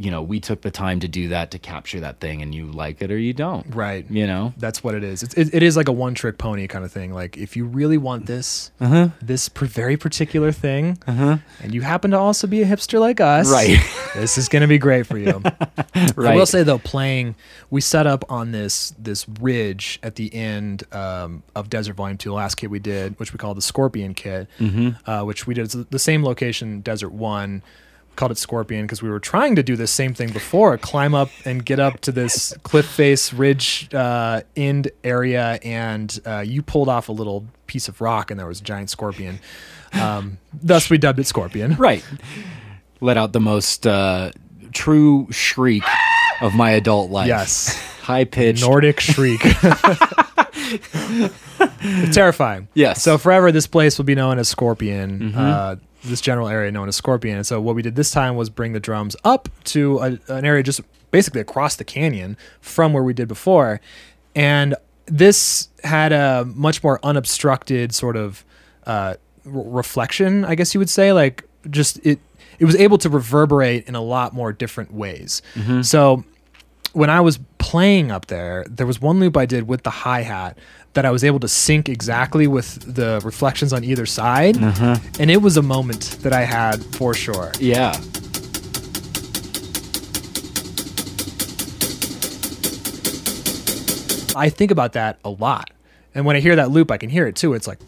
you 0.03 0.11
know 0.11 0.21
we 0.23 0.41
took 0.41 0.63
the 0.63 0.71
time 0.71 0.99
to 1.01 1.07
do 1.09 1.29
that 1.29 1.51
to 1.53 1.59
capture 1.59 2.01
that 2.01 2.19
thing 2.19 2.43
and 2.43 2.55
you 2.55 2.67
like 2.67 3.01
it 3.03 3.11
or 3.13 3.19
you 3.19 3.33
don't 3.33 3.65
Right. 3.75 4.05
you 4.11 4.27
know 4.27 4.53
That's 4.57 4.83
what 4.83 4.95
it 4.95 5.05
is. 5.05 5.23
It's, 5.23 5.35
it, 5.35 5.55
it 5.55 5.63
is 5.63 5.77
like 5.77 5.89
a 5.89 5.93
one 5.93 6.15
trick 6.15 6.39
pony 6.39 6.67
kind 6.67 6.85
of 6.85 6.91
thing. 6.91 7.13
Like 7.13 7.37
if 7.37 7.57
you 7.57 7.65
really 7.65 7.99
want 7.99 8.27
this, 8.27 8.71
Uh-huh. 8.81 9.09
this 9.21 9.49
per- 9.49 9.67
very 9.67 9.97
particular 9.97 10.51
thing, 10.53 10.99
and 11.07 11.41
you 11.75 11.83
happen 11.83 12.11
to 12.11 12.19
also 12.19 12.47
be 12.47 12.63
a 12.63 12.67
hipster 12.67 12.99
like 12.99 13.21
us, 13.21 13.51
Right. 13.51 13.79
this 14.15 14.37
is 14.39 14.49
going 14.49 14.63
to 14.63 14.69
be 14.69 14.79
great 14.79 15.07
for 15.07 15.19
you. 15.19 15.41
I 15.95 16.35
will 16.35 16.47
say 16.47 16.63
though, 16.65 16.79
playing, 16.79 17.35
we 17.71 17.81
set 17.81 18.07
up 18.07 18.25
on 18.31 18.53
this 18.53 18.95
this 18.99 19.27
ridge 19.41 20.01
at 20.03 20.17
the 20.17 20.35
end 20.35 20.83
um, 20.93 21.43
of 21.55 21.71
Desert 21.71 21.95
Volume 21.95 22.19
Two, 22.19 22.31
the 22.31 22.35
last 22.35 22.57
kit 22.57 22.71
we 22.71 22.79
did, 22.79 23.19
which 23.21 23.33
we 23.33 23.39
call 23.39 23.55
the 23.55 23.63
Scorpion 23.63 24.15
kit, 24.15 24.49
Mm-hmm. 24.59 25.09
uh, 25.11 25.25
which 25.25 25.47
we 25.47 25.55
did 25.55 25.71
the 25.71 25.99
same 25.99 26.25
location, 26.25 26.81
Desert 26.81 27.11
One. 27.13 27.63
Called 28.17 28.33
it 28.33 28.39
Scorpion 28.39 28.85
because 28.85 29.03
we 29.03 29.09
were 29.11 29.19
trying 29.21 29.57
to 29.57 29.63
do 29.63 29.75
the 29.75 29.87
same 29.87 30.13
thing 30.15 30.33
before, 30.33 30.77
climb 30.79 31.15
up 31.15 31.31
and 31.47 31.65
get 31.65 31.81
up 31.81 32.01
to 32.01 32.13
this 32.13 32.55
cliff 32.63 32.87
face 32.87 33.33
ridge 33.33 33.89
uh, 33.95 34.43
end 34.55 34.91
area, 35.03 35.59
and 35.63 36.21
uh, 36.27 36.41
you 36.47 36.63
pulled 36.63 36.89
off 36.89 37.09
a 37.09 37.13
little 37.13 37.47
piece 37.67 37.89
of 37.89 38.01
rock, 38.01 38.31
and 38.31 38.39
there 38.39 38.47
was 38.47 38.61
a 38.61 38.65
giant 38.65 38.91
scorpion. 38.91 39.41
Um, 39.95 40.39
thus, 40.63 40.91
we 40.91 40.99
dubbed 40.99 41.19
it 41.21 41.27
Scorpion. 41.27 41.75
right 41.77 42.05
let 43.01 43.17
out 43.17 43.33
the 43.33 43.41
most 43.41 43.87
uh, 43.87 44.31
true 44.73 45.27
shriek 45.31 45.83
of 46.41 46.55
my 46.55 46.71
adult 46.71 47.11
life 47.11 47.27
Yes. 47.29 47.77
high 48.03 48.25
pitched 48.25 48.63
Nordic 48.63 49.01
shriek. 49.01 49.41
Terrifying. 52.13 52.69
Yes. 52.75 53.03
So 53.03 53.19
forever, 53.19 53.53
this 53.53 53.67
place 53.67 53.99
will 53.99 54.05
be 54.05 54.15
known 54.15 54.39
as 54.39 54.49
Scorpion. 54.49 55.35
Uh, 55.35 55.77
this 56.05 56.21
general 56.21 56.49
area 56.49 56.71
known 56.71 56.89
as 56.89 56.97
Scorpion. 56.97 57.37
And 57.37 57.47
so 57.47 57.61
what 57.61 57.75
we 57.75 57.83
did 57.83 57.95
this 57.97 58.11
time 58.11 58.37
was 58.37 58.51
bring 58.51 58.73
the 58.73 58.81
drums 58.81 59.15
up 59.25 59.49
to 59.65 59.99
a, 59.99 60.33
an 60.33 60.45
area 60.45 60.63
just 60.63 60.81
basically 61.11 61.41
across 61.41 61.77
the 61.77 61.85
canyon 61.85 62.37
from 62.61 62.93
where 62.93 63.03
we 63.03 63.13
did 63.13 63.29
before, 63.29 63.81
and 64.35 64.75
this 65.07 65.69
had 65.85 66.13
a 66.13 66.45
much 66.47 66.83
more 66.83 66.99
unobstructed 67.03 67.95
sort 67.95 68.17
of 68.17 68.45
uh, 68.87 69.15
r- 69.45 69.53
reflection, 69.53 70.45
I 70.45 70.55
guess 70.55 70.75
you 70.75 70.79
would 70.81 70.91
say. 70.91 71.13
Like 71.13 71.45
just 71.71 71.99
it, 72.05 72.19
it 72.59 72.65
was 72.65 72.77
able 72.77 72.99
to 72.99 73.09
reverberate 73.09 73.87
in 73.89 73.95
a 73.95 74.01
lot 74.01 74.33
more 74.33 74.53
different 74.53 74.93
ways. 74.93 75.43
So 75.83 76.25
when 76.93 77.11
I 77.11 77.21
was 77.21 77.39
playing 77.59 78.11
up 78.11 78.27
there, 78.27 78.65
there 78.69 78.87
was 78.87 79.01
one 79.01 79.19
loop 79.21 79.37
I 79.37 79.47
did 79.47 79.67
with 79.69 79.83
the 79.83 79.91
hi 79.91 80.23
hat 80.23 80.59
that 80.95 81.05
I 81.07 81.11
was 81.11 81.25
able 81.25 81.41
to 81.41 81.49
sync 81.49 81.89
exactly 81.89 82.47
with 82.47 82.95
the 82.95 83.21
reflections 83.25 83.73
on 83.73 83.85
either 83.85 84.07
side, 84.07 84.57
mm-hmm. 84.57 85.21
and 85.21 85.31
it 85.31 85.41
was 85.41 85.57
a 85.57 85.63
moment 85.63 86.19
that 86.23 86.33
I 86.33 86.43
had 86.43 86.85
for 86.97 87.15
sure. 87.15 87.53
yeah 87.59 87.93
I 94.35 94.49
think 94.49 94.71
about 94.71 94.95
that 94.95 95.19
a 95.25 95.31
lot, 95.31 95.71
and 96.15 96.25
when 96.25 96.37
I 96.37 96.41
hear 96.41 96.57
that 96.57 96.71
loop, 96.71 96.91
I 96.91 96.97
can 96.97 97.11
hear 97.11 97.27
it 97.27 97.37
too. 97.37 97.55
It's 97.55 97.67
like 97.67 97.79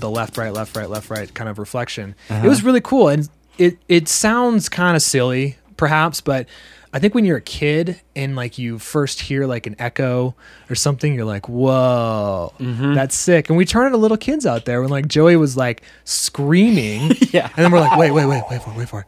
the 0.00 0.10
left, 0.10 0.36
right, 0.36 0.52
left, 0.52 0.76
right, 0.76 0.88
left, 0.88 1.10
right 1.10 1.32
kind 1.32 1.48
of 1.48 1.58
reflection. 1.58 2.14
It 2.28 2.32
uh-huh. 2.32 2.48
was 2.48 2.62
really 2.64 2.80
cool, 2.80 3.08
and 3.08 3.28
it 3.58 3.78
it 3.88 4.08
sounds 4.08 4.68
kind 4.68 4.96
of 4.96 5.02
silly, 5.02 5.56
perhaps, 5.76 6.20
but 6.20 6.46
I 6.92 6.98
think 6.98 7.14
when 7.14 7.24
you're 7.24 7.36
a 7.36 7.40
kid 7.42 8.00
and 8.16 8.34
like 8.34 8.58
you 8.58 8.78
first 8.80 9.20
hear 9.20 9.46
like 9.46 9.66
an 9.66 9.76
echo 9.78 10.34
or 10.68 10.74
something, 10.74 11.14
you're 11.14 11.24
like, 11.24 11.48
"Whoa, 11.48 12.52
mm-hmm. 12.58 12.94
that's 12.94 13.14
sick!" 13.14 13.48
And 13.48 13.56
we 13.56 13.64
turned 13.64 13.86
into 13.86 13.98
little 13.98 14.16
kids 14.16 14.44
out 14.44 14.64
there 14.64 14.80
when 14.80 14.90
like 14.90 15.06
Joey 15.06 15.36
was 15.36 15.56
like 15.56 15.82
screaming, 16.04 17.12
Yeah. 17.30 17.50
and 17.56 17.64
then 17.64 17.70
we're 17.72 17.80
like, 17.80 17.96
"Wait, 17.98 18.10
wait, 18.10 18.26
wait, 18.26 18.42
wait 18.50 18.62
for 18.62 18.70
it, 18.70 18.76
wait 18.76 18.88
for 18.88 19.00
it." 19.00 19.06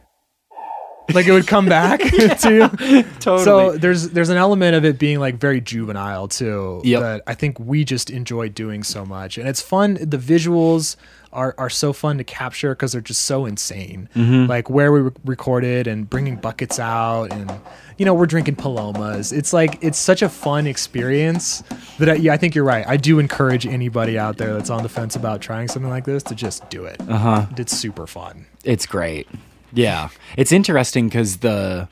Like 1.13 1.27
it 1.27 1.31
would 1.31 1.47
come 1.47 1.65
back 1.67 1.99
to 2.39 2.49
you. 2.89 3.03
totally 3.19 3.43
So 3.43 3.77
there's 3.77 4.09
there's 4.09 4.29
an 4.29 4.37
element 4.37 4.75
of 4.75 4.83
it 4.85 4.97
being 4.99 5.19
like 5.19 5.35
very 5.35 5.61
juvenile 5.61 6.27
too 6.27 6.81
Yep. 6.83 7.01
that 7.01 7.21
I 7.27 7.33
think 7.35 7.59
we 7.59 7.83
just 7.85 8.09
enjoy 8.09 8.49
doing 8.49 8.83
so 8.83 9.05
much, 9.05 9.37
and 9.37 9.47
it's 9.47 9.61
fun. 9.61 9.95
The 9.95 10.17
visuals 10.17 10.95
are 11.31 11.55
are 11.57 11.69
so 11.69 11.93
fun 11.93 12.17
to 12.19 12.23
capture 12.23 12.75
because 12.75 12.91
they're 12.91 13.01
just 13.01 13.23
so 13.25 13.45
insane. 13.45 14.07
Mm-hmm. 14.15 14.47
Like 14.49 14.69
where 14.69 14.91
we 14.91 14.99
re- 15.01 15.11
recorded 15.25 15.87
and 15.87 16.09
bringing 16.09 16.35
buckets 16.35 16.79
out, 16.79 17.31
and 17.31 17.51
you 17.97 18.05
know 18.05 18.13
we're 18.13 18.25
drinking 18.27 18.55
palomas. 18.55 19.31
It's 19.31 19.51
like 19.53 19.79
it's 19.81 19.97
such 19.97 20.21
a 20.21 20.29
fun 20.29 20.67
experience 20.67 21.63
that 21.99 22.09
I, 22.09 22.13
yeah 22.15 22.33
I 22.33 22.37
think 22.37 22.53
you're 22.55 22.63
right. 22.65 22.85
I 22.87 22.97
do 22.97 23.17
encourage 23.19 23.65
anybody 23.65 24.17
out 24.17 24.37
there 24.37 24.53
that's 24.53 24.69
on 24.69 24.83
the 24.83 24.89
fence 24.89 25.15
about 25.15 25.41
trying 25.41 25.67
something 25.69 25.89
like 25.89 26.05
this 26.05 26.21
to 26.23 26.35
just 26.35 26.69
do 26.69 26.85
it. 26.85 26.99
Uh 27.01 27.13
Uh-huh. 27.13 27.41
huh. 27.41 27.45
It's 27.57 27.75
super 27.75 28.05
fun. 28.07 28.45
It's 28.63 28.85
great. 28.85 29.27
Yeah. 29.73 30.09
It's 30.37 30.51
interesting 30.51 31.07
because 31.07 31.37
the 31.37 31.87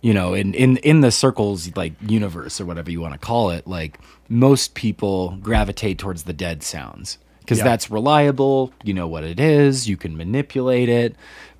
you 0.00 0.12
know, 0.12 0.34
in, 0.34 0.52
in 0.54 0.78
in 0.78 1.00
the 1.00 1.10
circles 1.12 1.74
like 1.76 1.92
universe 2.06 2.60
or 2.60 2.66
whatever 2.66 2.90
you 2.90 3.00
want 3.00 3.12
to 3.14 3.18
call 3.18 3.50
it, 3.50 3.66
like 3.66 3.98
most 4.28 4.74
people 4.74 5.36
gravitate 5.42 5.98
towards 5.98 6.24
the 6.24 6.32
dead 6.32 6.62
sounds. 6.62 7.18
Because 7.40 7.58
Yeah. 7.58 7.64
that's 7.64 7.90
reliable, 7.90 8.72
you 8.84 8.94
know 8.94 9.06
what 9.08 9.24
it 9.24 9.38
is, 9.40 9.88
you 9.88 9.96
can 9.96 10.16
manipulate 10.16 10.88
it, 10.88 11.14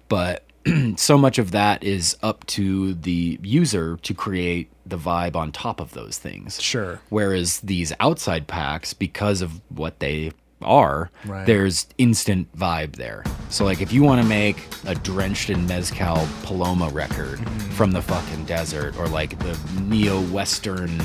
but 0.09 0.45
so 0.97 1.19
much 1.19 1.39
of 1.39 1.51
that 1.51 1.83
is 1.83 2.17
up 2.23 2.47
to 2.47 2.95
the 2.95 3.39
user 3.43 3.97
to 4.03 4.15
create 4.15 4.71
the 4.87 4.97
vibe 4.99 5.35
on 5.37 5.51
top 5.53 5.81
of 5.81 5.93
those 5.93 6.19
things. 6.19 6.61
Sure. 6.61 7.01
Whereas 7.11 7.61
these 7.61 7.93
outside 8.01 8.47
packs, 8.47 8.93
because 8.95 9.43
of 9.43 9.61
what 9.69 9.99
they 10.01 10.33
are, 10.65 11.11
Right. 11.25 11.47
there's 11.47 11.87
instant 11.99 12.55
vibe 12.57 12.97
there. 12.97 13.25
So 13.51 13.65
like 13.65 13.81
if 13.81 13.93
you 13.93 14.03
want 14.03 14.23
to 14.23 14.29
make 14.29 14.57
a 14.87 14.95
drenched 14.95 15.51
in 15.51 15.67
mezcal 15.67 16.27
Paloma 16.43 16.89
record 16.89 17.39
Mm-hmm. 17.39 17.71
from 17.73 17.93
the 17.93 18.03
fucking 18.03 18.45
desert 18.45 18.97
or 18.99 19.09
like 19.09 19.39
the 19.41 19.59
neo 19.81 20.21
western, 20.23 21.01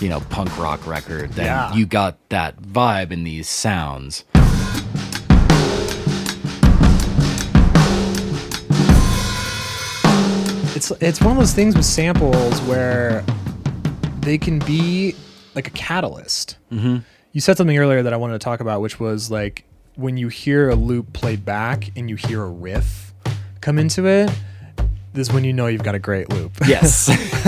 you 0.00 0.08
know, 0.08 0.20
punk 0.30 0.56
rock 0.58 0.86
record, 0.86 1.32
then 1.32 1.46
Yeah. 1.46 1.74
you 1.74 1.86
got 1.86 2.16
that 2.30 2.60
vibe 2.62 3.10
in 3.12 3.24
these 3.24 3.48
sounds. 3.48 4.24
it's 10.74 10.90
it's 11.02 11.20
one 11.20 11.32
of 11.32 11.38
those 11.38 11.52
things 11.54 11.76
with 11.76 11.84
samples 11.84 12.60
where 12.62 13.24
they 14.20 14.38
can 14.38 14.58
be 14.60 15.14
like 15.54 15.66
a 15.66 15.70
catalyst. 15.70 16.56
Mm-hmm. 16.72 16.98
You 17.32 17.40
said 17.40 17.56
something 17.56 17.78
earlier 17.78 18.02
that 18.02 18.12
I 18.12 18.16
wanted 18.16 18.34
to 18.34 18.38
talk 18.38 18.60
about, 18.60 18.82
which 18.82 19.00
was 19.00 19.30
like 19.30 19.64
when 19.96 20.16
you 20.16 20.28
hear 20.28 20.68
a 20.68 20.74
loop 20.74 21.12
played 21.14 21.44
back 21.44 21.90
and 21.96 22.08
you 22.10 22.16
hear 22.16 22.42
a 22.42 22.48
riff 22.48 23.14
come 23.62 23.78
into 23.78 24.06
it. 24.06 24.30
this 25.14 25.28
is 25.28 25.34
when 25.34 25.42
you 25.44 25.52
know 25.52 25.66
you've 25.66 25.82
got 25.82 25.94
a 25.94 25.98
great 25.98 26.28
loop. 26.28 26.52
Yes. 26.66 27.08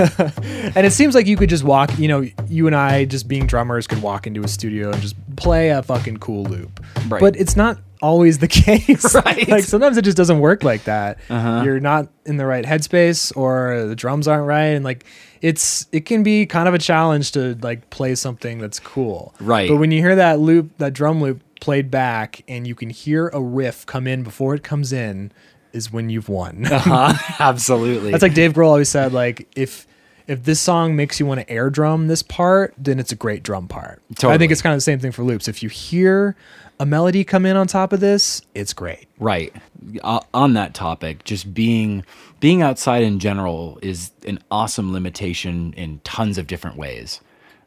and 0.74 0.86
it 0.86 0.92
seems 0.92 1.14
like 1.14 1.26
you 1.26 1.36
could 1.36 1.50
just 1.50 1.64
walk, 1.64 1.98
you 1.98 2.08
know, 2.08 2.24
you 2.48 2.66
and 2.66 2.74
I 2.74 3.04
just 3.04 3.28
being 3.28 3.46
drummers 3.46 3.86
could 3.86 4.00
walk 4.00 4.26
into 4.26 4.42
a 4.42 4.48
studio 4.48 4.90
and 4.90 5.02
just 5.02 5.16
play 5.36 5.68
a 5.68 5.82
fucking 5.82 6.16
cool 6.16 6.44
loop. 6.44 6.80
Right. 7.08 7.20
But 7.20 7.36
it's 7.36 7.56
not 7.56 7.78
always 8.04 8.38
the 8.38 8.48
case. 8.64 9.14
Right. 9.24 9.48
like 9.48 9.64
sometimes 9.64 9.96
it 9.96 10.02
just 10.02 10.16
doesn't 10.16 10.40
work 10.40 10.62
like 10.62 10.84
that. 10.84 11.18
You're 11.30 11.80
not 11.80 12.08
in 12.26 12.36
the 12.36 12.46
right 12.46 12.64
headspace 12.64 13.34
or 13.36 13.86
the 13.86 13.96
drums 13.96 14.28
aren't 14.28 14.46
right 14.46 14.74
and 14.76 14.84
like 14.84 15.04
it's 15.40 15.86
it 15.92 16.04
can 16.06 16.22
be 16.22 16.46
kind 16.46 16.68
of 16.68 16.74
a 16.74 16.78
challenge 16.78 17.32
to 17.32 17.54
like 17.62 17.90
play 17.90 18.14
something 18.14 18.58
that's 18.58 18.80
cool. 18.80 19.34
Right. 19.40 19.68
But 19.68 19.76
when 19.76 19.90
you 19.90 20.00
hear 20.00 20.16
that 20.16 20.40
loop, 20.40 20.76
that 20.78 20.92
drum 20.92 21.20
loop 21.20 21.42
played 21.60 21.90
back 21.90 22.42
and 22.48 22.66
you 22.66 22.74
can 22.74 22.90
hear 22.90 23.28
a 23.28 23.40
riff 23.40 23.86
come 23.86 24.06
in 24.06 24.22
before 24.22 24.54
it 24.54 24.62
comes 24.62 24.92
in 24.92 25.32
is 25.72 25.92
when 25.92 26.10
you've 26.10 26.28
won. 26.28 26.66
uh, 26.70 27.16
absolutely. 27.38 28.10
That's 28.10 28.22
like 28.22 28.34
Dave 28.34 28.52
Grohl 28.52 28.68
always 28.68 28.88
said, 28.88 29.12
like 29.12 29.48
if 29.56 29.86
if 30.26 30.44
this 30.44 30.60
song 30.60 30.96
makes 30.96 31.20
you 31.20 31.26
want 31.26 31.40
to 31.40 31.50
air 31.50 31.68
drum 31.68 32.08
this 32.08 32.22
part, 32.22 32.74
then 32.78 32.98
it's 32.98 33.12
a 33.12 33.16
great 33.16 33.42
drum 33.42 33.68
part. 33.68 34.02
I 34.30 34.38
think 34.38 34.52
it's 34.52 34.62
kind 34.62 34.72
of 34.72 34.78
the 34.78 34.82
same 34.82 34.98
thing 34.98 35.12
for 35.12 35.22
loops. 35.22 35.48
If 35.48 35.62
you 35.62 35.68
hear 35.68 36.36
a 36.80 36.86
melody 36.86 37.24
come 37.24 37.46
in 37.46 37.56
on 37.56 37.66
top 37.66 37.92
of 37.92 38.00
this, 38.00 38.42
it's 38.54 38.72
great. 38.72 39.06
right. 39.18 39.54
Uh, 40.02 40.20
on 40.32 40.54
that 40.54 40.72
topic 40.72 41.24
just 41.24 41.52
being 41.52 42.02
being 42.40 42.62
outside 42.62 43.02
in 43.02 43.18
general 43.18 43.78
is 43.82 44.12
an 44.26 44.38
awesome 44.50 44.92
limitation 44.94 45.74
in 45.76 46.00
tons 46.04 46.38
of 46.38 46.46
different 46.46 46.76
ways. 46.76 47.20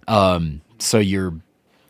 Um, 0.07 0.61
so 0.79 0.97
you're 0.97 1.35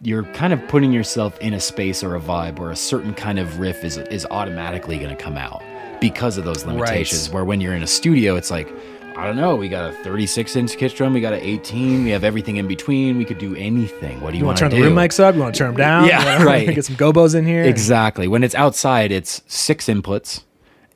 you're 0.01 0.23
kind 0.23 0.53
of 0.53 0.67
putting 0.67 0.91
yourself 0.91 1.39
in 1.39 1.53
a 1.53 1.59
space 1.59 2.03
or 2.03 2.15
a 2.15 2.19
vibe 2.19 2.59
where 2.59 2.71
a 2.71 2.75
certain 2.75 3.13
kind 3.13 3.39
of 3.39 3.59
riff 3.59 3.83
is 3.83 3.97
is 3.97 4.25
automatically 4.27 4.97
going 4.97 5.15
to 5.15 5.21
come 5.21 5.37
out 5.37 5.63
because 5.99 6.37
of 6.37 6.45
those 6.45 6.65
limitations 6.65 7.29
where 7.31 7.43
when 7.43 7.59
you're 7.59 7.73
in 7.73 7.81
a 7.81 7.87
studio 7.87 8.35
it's 8.35 8.51
like 8.51 8.71
I 9.17 9.25
don't 9.25 9.35
know. 9.35 9.55
We 9.55 9.67
got 9.67 9.89
a 9.89 9.93
36 10.03 10.55
inch 10.55 10.77
kick 10.77 10.93
drum. 10.93 11.13
We 11.13 11.21
got 11.21 11.33
an 11.33 11.39
18. 11.41 12.03
We 12.03 12.11
have 12.11 12.23
everything 12.23 12.57
in 12.57 12.67
between. 12.67 13.17
We 13.17 13.25
could 13.25 13.39
do 13.39 13.55
anything. 13.55 14.21
What 14.21 14.31
do 14.31 14.37
you, 14.37 14.41
You 14.41 14.45
want 14.45 14.57
to 14.59 14.63
turn 14.65 14.71
do? 14.71 14.77
the 14.77 14.83
room 14.83 14.93
mics 14.95 15.19
up? 15.19 15.33
You 15.33 15.41
want 15.41 15.55
to 15.55 15.57
turn 15.57 15.67
them 15.69 15.77
down? 15.77 16.05
Yeah, 16.07 16.43
right. 16.51 16.73
Get 16.73 16.85
some 16.85 16.95
gobos 16.97 17.33
in 17.33 17.45
here. 17.45 17.63
Exactly. 17.63 18.27
When 18.27 18.43
it's 18.43 18.53
outside, 18.53 19.11
it's 19.11 19.41
six 19.47 19.87
inputs, 19.87 20.43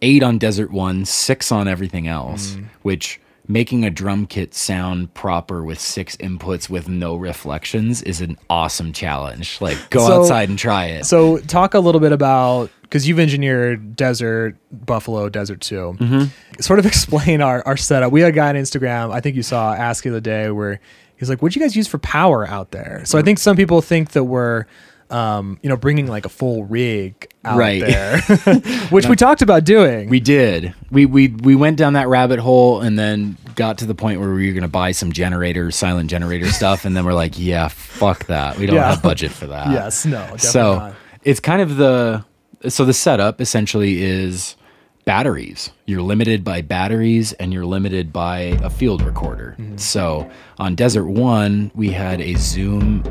eight 0.02 0.22
on 0.24 0.38
Desert 0.38 0.72
One, 0.72 1.06
six 1.06 1.52
on 1.52 1.68
everything 1.68 2.08
else, 2.08 2.52
Mm. 2.56 2.66
which 2.84 3.20
making 3.48 3.84
a 3.84 3.90
drum 3.90 4.26
kit 4.28 4.54
sound 4.54 5.14
proper 5.14 5.64
with 5.64 5.80
six 5.80 6.16
inputs 6.18 6.70
with 6.70 6.88
no 6.88 7.16
reflections 7.16 8.02
is 8.04 8.22
an 8.22 8.38
awesome 8.50 8.94
challenge. 8.94 9.60
Like, 9.62 9.78
go 9.90 10.06
So- 10.08 10.22
outside 10.22 10.50
and 10.50 10.58
try 10.58 10.86
it. 10.86 11.06
So 11.06 11.38
talk 11.40 11.74
a 11.74 11.80
little 11.80 12.02
bit 12.02 12.12
about 12.12 12.70
because 12.84 13.08
you've 13.08 13.20
engineered 13.20 13.96
Desert, 13.96 14.58
Buffalo, 14.72 15.30
Desert 15.30 15.62
2. 15.62 15.76
Mm-hmm. 16.00 16.62
Sort 16.62 16.80
of 16.80 16.86
explain 16.92 17.42
our, 17.42 17.64
our 17.66 17.78
setup. 17.78 18.12
We 18.12 18.22
had 18.22 18.30
a 18.30 18.36
guy 18.36 18.50
on 18.50 18.56
Instagram, 18.56 19.12
I 19.14 19.22
think 19.22 19.36
you 19.36 19.44
saw 19.44 19.74
ask 19.74 20.04
the 20.04 20.10
other 20.12 20.20
day 20.22 20.50
where 20.52 20.80
he's 21.18 21.30
like, 21.30 21.42
What'd 21.42 21.56
you 21.56 21.62
guys 21.62 21.76
use 21.76 21.88
for 21.88 21.98
power 22.00 22.48
out 22.48 22.72
there? 22.72 23.02
So 23.06 23.18
I 23.18 23.22
think 23.22 23.40
some 23.40 23.56
people 23.58 23.82
think 23.82 24.12
that 24.12 24.26
we're 24.26 24.66
um, 25.12 25.60
you 25.62 25.70
know, 25.70 25.76
bringing 25.78 26.08
like 26.08 26.26
a 26.26 26.30
full 26.30 26.64
rig 26.66 27.30
out 27.44 27.58
Right. 27.58 27.82
there, 27.82 28.22
which 28.90 29.08
we 29.08 29.16
talked 29.16 29.42
about 29.42 29.64
doing. 29.66 30.10
we 30.10 30.20
did. 30.20 30.74
We, 30.90 31.06
we 31.06 31.28
we 31.30 31.56
went 31.56 31.78
down 31.78 31.94
that 31.94 32.08
rabbit 32.08 32.40
hole 32.40 32.82
and 32.82 32.98
then 32.98 33.38
got 33.56 33.78
to 33.80 33.86
the 33.86 33.96
point 33.96 34.20
where 34.20 34.32
we 34.34 34.48
were 34.48 34.54
going 34.54 34.62
to 34.64 34.68
buy 34.70 34.92
some 34.92 35.12
generator, 35.12 35.70
silent 35.72 36.10
generator 36.10 36.50
stuff, 36.52 36.86
and 36.86 36.96
then 36.96 37.04
we're 37.06 37.14
like, 37.14 37.38
yeah, 37.38 37.68
fuck 37.68 38.26
that. 38.28 38.58
We 38.58 38.66
don't 38.66 38.76
Yeah. 38.78 38.92
have 38.92 39.02
budget 39.04 39.32
for 39.32 39.48
that. 39.48 39.70
yes, 39.72 40.06
no, 40.06 40.18
definitely 40.20 40.40
so 40.40 40.76
not. 40.80 40.96
it's 41.24 41.40
kind 41.40 41.62
of 41.62 41.76
the 41.78 42.24
so 42.70 42.86
the 42.86 42.94
setup 42.94 43.42
essentially 43.42 44.02
is 44.04 44.56
batteries 45.04 45.72
you're 45.88 46.02
limited 46.04 46.44
by 46.44 46.62
batteries 46.62 47.34
and 47.34 47.52
you're 47.52 47.66
limited 47.66 48.14
by 48.14 48.38
a 48.64 48.70
field 48.70 49.02
recorder 49.02 49.56
Mm-hmm. 49.58 49.78
so 49.78 50.30
on 50.60 50.76
desert 50.76 51.06
one 51.08 51.72
we 51.74 51.90
had 51.90 52.22
a 52.22 52.36
zoom 52.36 53.04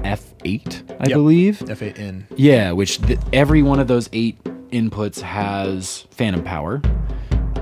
f8 0.44 0.90
i 1.00 1.06
Yep. 1.08 1.12
believe 1.16 1.58
F8N. 1.60 2.24
yeah 2.36 2.72
which 2.72 3.00
th- 3.02 3.18
every 3.32 3.62
one 3.62 3.78
of 3.80 3.88
those 3.88 4.08
eight 4.12 4.42
inputs 4.70 5.20
has 5.20 6.06
phantom 6.10 6.42
power 6.44 6.80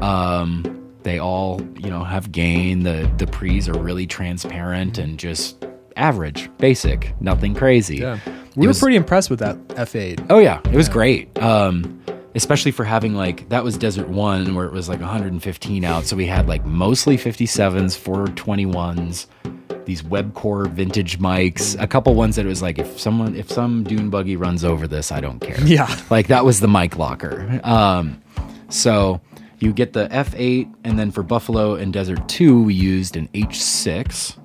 um 0.00 0.64
they 1.02 1.18
all 1.18 1.60
you 1.76 1.90
know 1.90 2.04
have 2.04 2.30
gain 2.32 2.82
the 2.82 3.10
the 3.18 3.26
pre's 3.26 3.68
are 3.68 3.78
really 3.78 4.06
transparent 4.06 4.98
and 4.98 5.18
just 5.18 5.64
average 5.96 6.48
basic 6.58 7.14
nothing 7.20 7.54
crazy 7.54 7.96
Yeah. 7.98 8.18
It 8.26 8.56
We 8.56 8.66
were 8.66 8.70
was- 8.70 8.80
pretty 8.80 8.96
impressed 8.96 9.30
with 9.30 9.38
that 9.38 9.56
F8. 9.68 10.26
Oh 10.30 10.38
yeah, 10.40 10.60
it 10.64 10.74
was 10.74 10.88
great. 10.88 11.28
Um, 11.40 12.02
especially 12.34 12.70
for 12.70 12.84
having 12.84 13.14
like 13.14 13.48
that 13.48 13.64
was 13.64 13.76
Desert 13.76 14.08
One 14.08 14.54
where 14.54 14.66
it 14.66 14.72
was 14.72 14.88
like 14.88 15.00
115 15.00 15.84
out, 15.84 16.04
so 16.04 16.16
we 16.16 16.26
had 16.26 16.48
like 16.48 16.64
mostly 16.64 17.16
57s, 17.16 17.98
421s, 17.98 19.26
these 19.84 20.02
Webcore 20.02 20.70
vintage 20.70 21.18
mics, 21.18 21.80
a 21.80 21.86
couple 21.86 22.14
ones 22.14 22.36
that 22.36 22.44
it 22.44 22.48
was 22.48 22.62
like 22.62 22.78
if 22.78 22.98
someone 23.00 23.34
if 23.34 23.50
some 23.50 23.84
dune 23.84 24.10
buggy 24.10 24.36
runs 24.36 24.64
over 24.64 24.86
this, 24.86 25.10
I 25.10 25.20
don't 25.20 25.40
care. 25.40 25.60
Yeah. 25.64 25.94
like 26.10 26.28
that 26.28 26.44
was 26.44 26.60
the 26.60 26.68
mic 26.68 26.96
locker. 26.98 27.60
Um, 27.64 28.22
so 28.68 29.20
you 29.60 29.72
get 29.72 29.92
the 29.92 30.08
F8, 30.08 30.72
and 30.84 30.98
then 30.98 31.10
for 31.10 31.22
Buffalo 31.22 31.74
and 31.74 31.92
Desert 31.92 32.28
2, 32.28 32.62
we 32.62 32.74
used 32.74 33.16
an 33.16 33.28
H6, 33.34 34.36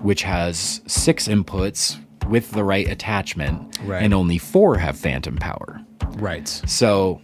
which 0.00 0.22
has 0.22 0.80
six 0.86 1.28
inputs 1.28 1.98
with 2.28 2.50
the 2.52 2.64
right 2.64 2.88
attachment, 2.88 3.78
Right. 3.84 4.02
and 4.02 4.12
only 4.14 4.38
four 4.38 4.78
have 4.78 4.96
phantom 4.98 5.36
power. 5.36 5.80
Right. 6.18 6.48
So 6.48 7.20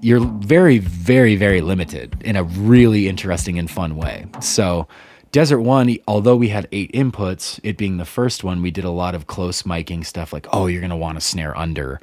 you're 0.00 0.20
very, 0.20 0.78
very, 0.78 1.36
very 1.36 1.60
limited 1.60 2.16
in 2.24 2.36
a 2.36 2.42
really 2.44 3.08
interesting 3.08 3.58
and 3.58 3.70
fun 3.70 3.96
way. 3.96 4.26
So 4.40 4.86
Desert 5.32 5.60
One, 5.60 5.94
although 6.06 6.36
we 6.36 6.48
had 6.48 6.68
eight 6.72 6.92
inputs, 6.92 7.58
it 7.62 7.76
being 7.76 7.96
the 7.98 8.04
first 8.04 8.44
one, 8.44 8.62
we 8.62 8.70
did 8.70 8.84
a 8.84 8.90
lot 8.90 9.14
of 9.14 9.26
close 9.26 9.62
miking 9.64 10.04
stuff 10.06 10.32
like, 10.32 10.46
oh, 10.52 10.66
you're 10.66 10.80
going 10.80 10.90
to 10.90 10.96
want 10.96 11.16
to 11.16 11.20
snare 11.20 11.56
under. 11.56 12.00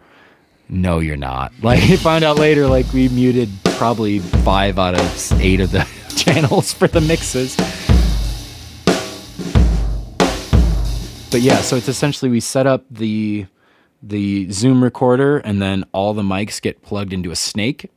No, 0.67 0.99
you're 0.99 1.15
not. 1.17 1.51
Like, 1.62 1.81
I 1.84 1.95
found 1.95 2.23
out 2.23 2.38
later, 2.38 2.67
like, 2.67 2.91
we 2.93 3.08
muted 3.10 3.49
probably 3.77 4.19
five 4.19 4.77
out 4.77 4.93
of 4.95 5.41
eight 5.41 5.60
of 5.60 5.71
the 5.71 5.88
channels 6.15 6.73
for 6.73 6.88
the 6.88 7.01
mixes. 7.01 7.55
But 11.31 11.41
yeah, 11.41 11.61
so 11.61 11.75
it's 11.75 11.89
essentially 11.89 12.31
we 12.31 12.39
set 12.39 12.67
up 12.67 12.85
the 12.89 13.47
the 14.01 14.49
Zoom 14.51 14.83
recorder, 14.83 15.39
and 15.39 15.61
then 15.61 15.83
all 15.91 16.13
the 16.13 16.21
mics 16.21 16.61
get 16.61 16.83
plugged 16.83 17.11
into 17.11 17.31
a 17.31 17.35
snake, 17.35 17.89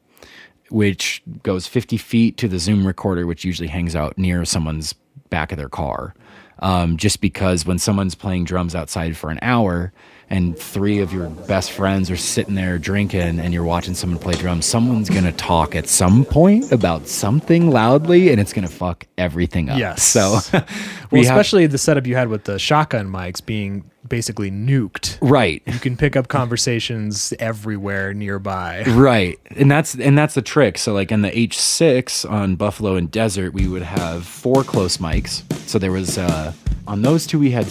which 0.70 1.22
goes 1.42 1.66
50 1.66 1.96
feet 1.98 2.36
to 2.38 2.48
the 2.48 2.58
Zoom 2.58 2.86
recorder, 2.86 3.26
which 3.26 3.44
usually 3.44 3.68
hangs 3.68 3.94
out 3.94 4.16
near 4.16 4.44
someone's 4.44 4.94
back 5.28 5.52
of 5.52 5.58
their 5.58 5.68
car. 5.68 6.14
Um, 6.60 6.96
just 6.96 7.20
because 7.20 7.64
when 7.66 7.78
someone's 7.78 8.14
playing 8.14 8.44
drums 8.44 8.74
outside 8.74 9.16
for 9.16 9.30
an 9.30 9.38
hour 9.42 9.92
and 10.30 10.58
three 10.58 10.98
of 10.98 11.12
your 11.12 11.28
best 11.30 11.72
friends 11.72 12.10
are 12.10 12.16
sitting 12.16 12.54
there 12.54 12.78
drinking 12.78 13.40
and 13.40 13.54
you're 13.54 13.64
watching 13.64 13.94
someone 13.94 14.18
play 14.18 14.34
drums, 14.34 14.66
someone's 14.66 15.08
going 15.08 15.24
to 15.24 15.32
talk 15.32 15.74
at 15.74 15.88
some 15.88 16.24
point 16.24 16.70
about 16.70 17.08
something 17.08 17.70
loudly 17.70 18.30
and 18.30 18.38
it's 18.40 18.52
going 18.52 18.66
to 18.66 18.72
fuck 18.72 19.06
everything 19.16 19.70
up. 19.70 19.78
Yes. 19.78 20.02
So 20.02 20.38
Well, 20.52 20.64
we 21.10 21.24
have- 21.24 21.36
especially 21.36 21.66
the 21.66 21.78
setup 21.78 22.06
you 22.06 22.14
had 22.14 22.28
with 22.28 22.44
the 22.44 22.58
shotgun 22.58 23.08
mics 23.08 23.44
being 23.44 23.90
basically 24.08 24.50
nuked. 24.50 25.18
right. 25.20 25.62
You 25.66 25.78
can 25.78 25.96
pick 25.96 26.16
up 26.16 26.28
conversations 26.28 27.32
everywhere 27.38 28.14
nearby. 28.14 28.84
Right. 28.98 29.38
And 29.56 29.70
that's 29.70 29.94
and 29.94 30.18
that's 30.18 30.34
the 30.34 30.42
trick. 30.42 30.76
So 30.78 30.92
like 30.92 31.12
in 31.12 31.22
the 31.22 31.30
H6 31.30 32.28
on 32.28 32.56
Buffalo 32.56 32.96
and 32.96 33.10
Desert, 33.10 33.52
we 33.54 33.68
would 33.68 33.82
have 33.82 34.26
four 34.26 34.64
close 34.64 34.96
mics. 34.96 35.42
So 35.68 35.78
there 35.78 35.92
was 35.92 36.18
uh 36.18 36.52
on 36.86 37.02
those 37.02 37.26
two 37.26 37.38
we 37.38 37.50
had 37.52 37.66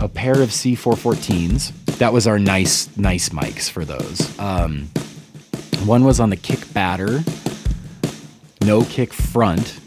a 0.00 0.08
pair 0.08 0.40
of 0.42 0.50
C414s. 0.50 1.72
That 1.98 2.12
was 2.12 2.26
our 2.26 2.38
nice 2.38 2.94
nice 2.96 3.28
mics 3.28 3.70
for 3.70 3.84
those. 3.84 4.36
Um 4.38 4.88
one 5.84 6.04
was 6.04 6.18
on 6.18 6.30
the 6.30 6.36
kick 6.36 6.72
batter, 6.72 7.22
no 8.62 8.82
kick 8.84 9.12
front 9.12 9.78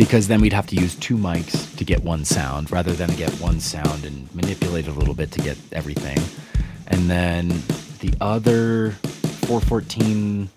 because 0.00 0.28
then 0.28 0.40
we'd 0.40 0.54
have 0.54 0.66
to 0.66 0.76
use 0.76 0.94
two 0.96 1.14
mics 1.18 1.76
to 1.76 1.84
get 1.84 2.02
one 2.02 2.24
sound 2.24 2.72
rather 2.72 2.94
than 2.94 3.10
get 3.16 3.30
one 3.32 3.60
sound 3.60 4.06
and 4.06 4.34
manipulate 4.34 4.86
it 4.88 4.90
a 4.90 4.98
little 4.98 5.12
bit 5.12 5.30
to 5.30 5.40
get 5.42 5.58
everything. 5.72 6.16
And 6.86 7.10
then 7.10 7.48
the 7.98 8.14
other 8.18 8.92
414 9.44 10.48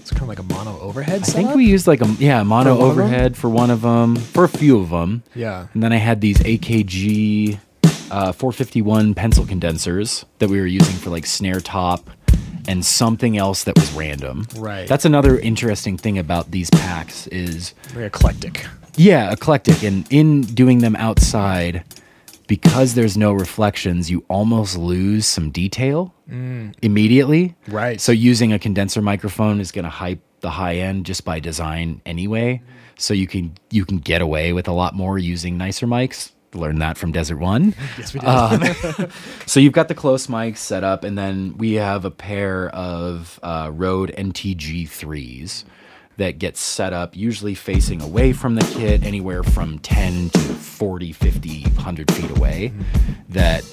It's 0.00 0.10
kind 0.10 0.22
of 0.22 0.28
like 0.28 0.38
a 0.38 0.42
mono 0.44 0.80
overhead 0.80 1.20
I 1.20 1.24
setup. 1.24 1.34
think 1.44 1.54
we 1.54 1.66
used 1.66 1.86
like 1.86 2.00
a 2.00 2.06
yeah 2.18 2.42
mono 2.42 2.74
For 2.74 2.80
one 2.80 2.88
of 2.90 2.96
'em? 2.98 3.04
overhead 3.04 3.36
for 3.36 3.50
one 3.50 3.70
of 3.70 3.82
them, 3.82 4.16
for 4.16 4.44
a 4.44 4.48
few 4.48 4.78
of 4.80 4.88
them. 4.88 5.22
Yeah. 5.34 5.66
And 5.74 5.82
then 5.82 5.92
I 5.92 5.96
had 5.98 6.22
these 6.22 6.38
AKG 6.38 7.58
uh, 8.10 8.32
451 8.32 9.12
pencil 9.12 9.44
condensers 9.44 10.24
that 10.38 10.48
we 10.48 10.58
were 10.58 10.66
using 10.66 10.94
for 10.96 11.10
like 11.10 11.26
snare 11.26 11.60
top 11.60 12.08
and 12.66 12.82
something 12.82 13.36
else 13.36 13.64
that 13.64 13.76
was 13.78 13.92
random. 13.92 14.46
Right. 14.56 14.88
That's 14.88 15.04
another 15.04 15.38
interesting 15.38 15.98
thing 15.98 16.16
about 16.18 16.50
these 16.50 16.70
packs 16.70 17.26
is 17.26 17.74
Very 17.88 18.06
eclectic. 18.06 18.64
Yeah, 18.96 19.32
eclectic 19.32 19.82
and 19.82 20.06
in 20.10 20.42
doing 20.42 20.78
them 20.78 20.96
outside 20.96 21.84
because 22.46 22.94
there's 22.94 23.16
no 23.16 23.32
reflections, 23.32 24.10
you 24.10 24.24
almost 24.28 24.76
lose 24.76 25.26
some 25.26 25.50
detail 25.50 26.14
immediately. 26.82 27.54
Right. 27.68 28.00
So 28.00 28.12
using 28.12 28.52
a 28.52 28.58
condenser 28.58 29.02
microphone 29.02 29.60
is 29.60 29.72
going 29.72 29.84
to 29.84 29.90
hype 29.90 30.20
the 30.40 30.50
high 30.50 30.76
end 30.76 31.06
just 31.06 31.24
by 31.24 31.40
design 31.40 32.00
anyway. 32.06 32.62
So 32.96 33.14
you 33.14 33.26
can 33.26 33.54
you 33.70 33.84
can 33.84 33.98
get 33.98 34.22
away 34.22 34.52
with 34.52 34.68
a 34.68 34.72
lot 34.72 34.94
more 34.94 35.18
using 35.18 35.58
nicer 35.58 35.86
mics. 35.86 36.32
Learned 36.54 36.80
that 36.80 36.96
from 36.96 37.12
Desert 37.12 37.38
One. 37.38 37.74
Yes, 37.98 38.14
we 38.14 38.20
did. 38.20 39.12
So 39.46 39.60
you've 39.60 39.72
got 39.74 39.88
the 39.88 39.94
close 39.94 40.28
mics 40.28 40.58
set 40.58 40.84
up, 40.84 41.04
and 41.04 41.18
then 41.18 41.56
we 41.58 41.74
have 41.74 42.04
a 42.04 42.10
pair 42.10 42.68
of 42.70 43.38
uh, 43.42 43.70
Rode 43.72 44.14
NTG 44.16 44.88
threes 44.88 45.64
that 46.16 46.38
gets 46.38 46.60
set 46.60 46.92
up 46.92 47.16
usually 47.16 47.54
facing 47.54 48.00
away 48.02 48.32
from 48.32 48.54
the 48.54 48.64
kit, 48.74 49.04
anywhere 49.04 49.42
from 49.42 49.78
10 49.80 50.30
to 50.30 50.38
40, 50.38 51.12
50, 51.12 51.62
100 51.62 52.10
feet 52.12 52.30
away. 52.36 52.72
That, 53.28 53.64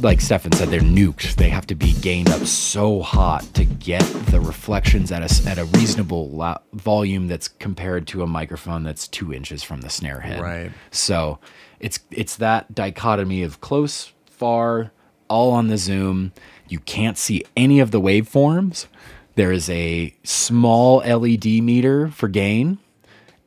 like 0.00 0.20
Stefan 0.20 0.52
said, 0.52 0.68
they're 0.68 0.80
nuked. 0.80 1.34
They 1.36 1.50
have 1.50 1.66
to 1.66 1.74
be 1.74 1.92
gained 1.94 2.30
up 2.30 2.42
so 2.42 3.02
hot 3.02 3.42
to 3.54 3.64
get 3.64 4.02
the 4.26 4.40
reflections 4.40 5.12
at 5.12 5.22
a, 5.22 5.48
at 5.48 5.58
a 5.58 5.64
reasonable 5.66 6.30
lo- 6.30 6.60
volume 6.72 7.28
that's 7.28 7.48
compared 7.48 8.06
to 8.08 8.22
a 8.22 8.26
microphone 8.26 8.82
that's 8.82 9.06
two 9.06 9.32
inches 9.32 9.62
from 9.62 9.82
the 9.82 9.90
snare 9.90 10.20
head. 10.20 10.40
Right. 10.40 10.72
So 10.90 11.38
it's 11.78 12.00
it's 12.10 12.36
that 12.36 12.74
dichotomy 12.74 13.42
of 13.42 13.60
close, 13.60 14.12
far, 14.26 14.92
all 15.28 15.52
on 15.52 15.68
the 15.68 15.76
zoom. 15.78 16.32
You 16.68 16.78
can't 16.78 17.18
see 17.18 17.44
any 17.56 17.80
of 17.80 17.90
the 17.90 18.00
waveforms. 18.00 18.86
There 19.34 19.52
is 19.52 19.70
a 19.70 20.14
small 20.24 20.98
LED 20.98 21.46
meter 21.62 22.08
for 22.08 22.28
gain, 22.28 22.78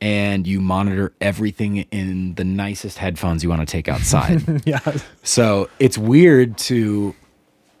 and 0.00 0.46
you 0.46 0.60
monitor 0.60 1.12
everything 1.20 1.78
in 1.90 2.34
the 2.34 2.44
nicest 2.44 2.98
headphones 2.98 3.42
you 3.42 3.48
want 3.48 3.60
to 3.60 3.66
take 3.66 3.88
outside. 3.88 4.62
yeah. 4.66 4.80
so 5.22 5.68
it's 5.78 5.96
weird 5.96 6.58
to, 6.58 7.14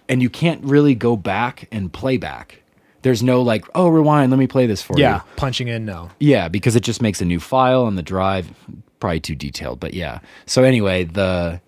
and 0.08 0.22
you 0.22 0.30
can't 0.30 0.62
really 0.64 0.94
go 0.94 1.16
back 1.16 1.68
and 1.72 1.92
play 1.92 2.16
back. 2.16 2.62
There's 3.02 3.22
no 3.22 3.42
like, 3.42 3.64
oh, 3.74 3.88
rewind, 3.88 4.30
let 4.30 4.38
me 4.38 4.46
play 4.46 4.66
this 4.66 4.82
for 4.82 4.96
you. 4.96 5.04
Yeah. 5.04 5.22
Punching 5.36 5.68
in, 5.68 5.84
no. 5.84 6.10
Yeah, 6.18 6.48
because 6.48 6.74
it 6.74 6.82
just 6.82 7.02
makes 7.02 7.20
a 7.20 7.24
new 7.24 7.40
file 7.40 7.84
on 7.84 7.96
the 7.96 8.02
drive. 8.02 8.50
Probably 8.98 9.20
too 9.20 9.34
detailed, 9.34 9.78
but 9.78 9.94
yeah. 9.94 10.20
So 10.46 10.62
anyway, 10.62 11.04
the 11.04 11.60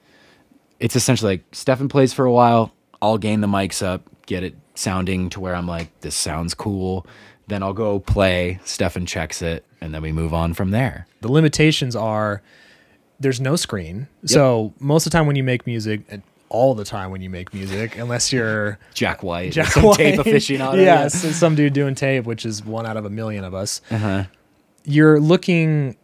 it's 0.81 0.97
essentially 0.97 1.35
like 1.35 1.45
Stefan 1.53 1.89
plays 1.89 2.13
for 2.13 2.25
a 2.25 2.33
while. 2.33 2.73
I'll 3.03 3.19
gain 3.19 3.41
the 3.41 3.47
mics 3.47 3.85
up, 3.85 4.03
get 4.27 4.43
it 4.43 4.57
sounding 4.79 5.29
to 5.31 5.41
where 5.41 5.55
I'm 5.55 5.67
like, 5.67 5.89
this 6.01 6.15
sounds 6.15 6.55
cool. 6.55 7.07
Then 7.49 7.63
I'll 7.63 7.73
go 7.73 7.99
play. 7.99 8.61
Stefan 8.65 9.07
checks 9.07 9.43
it, 9.43 9.65
and 9.81 9.93
then 9.95 10.03
we 10.03 10.13
move 10.13 10.33
on 10.33 10.55
from 10.55 10.71
there. 10.71 11.07
The 11.21 11.31
limitations 11.33 11.97
are 11.97 12.43
there's 13.21 13.41
no 13.41 13.57
screen. 13.57 14.07
So 14.25 14.73
most 14.79 15.07
of 15.07 15.13
the 15.13 15.19
time 15.19 15.27
when 15.27 15.37
you 15.37 15.43
make 15.45 15.67
music, 15.67 16.03
and 16.09 16.23
all 16.51 16.75
the 16.75 16.85
time 16.85 17.11
when 17.11 17.21
you 17.21 17.29
make 17.29 17.53
music, 17.53 17.99
unless 17.99 18.33
you're 18.33 18.79
Jack 18.95 19.23
White, 19.23 19.53
Jack 19.53 19.73
some 19.73 19.93
tape 19.95 20.19
White. 20.19 20.27
aficionado. 20.27 20.77
yes, 20.77 21.25
and 21.25 21.35
some 21.35 21.55
dude 21.55 21.73
doing 21.73 21.95
tape, 21.95 22.25
which 22.25 22.47
is 22.47 22.65
one 22.65 22.87
out 22.87 22.97
of 22.97 23.05
a 23.05 23.11
million 23.11 23.45
of 23.45 23.55
us. 23.55 23.81
Uh-huh. 23.91 24.25
You're 24.85 25.21
looking 25.21 25.97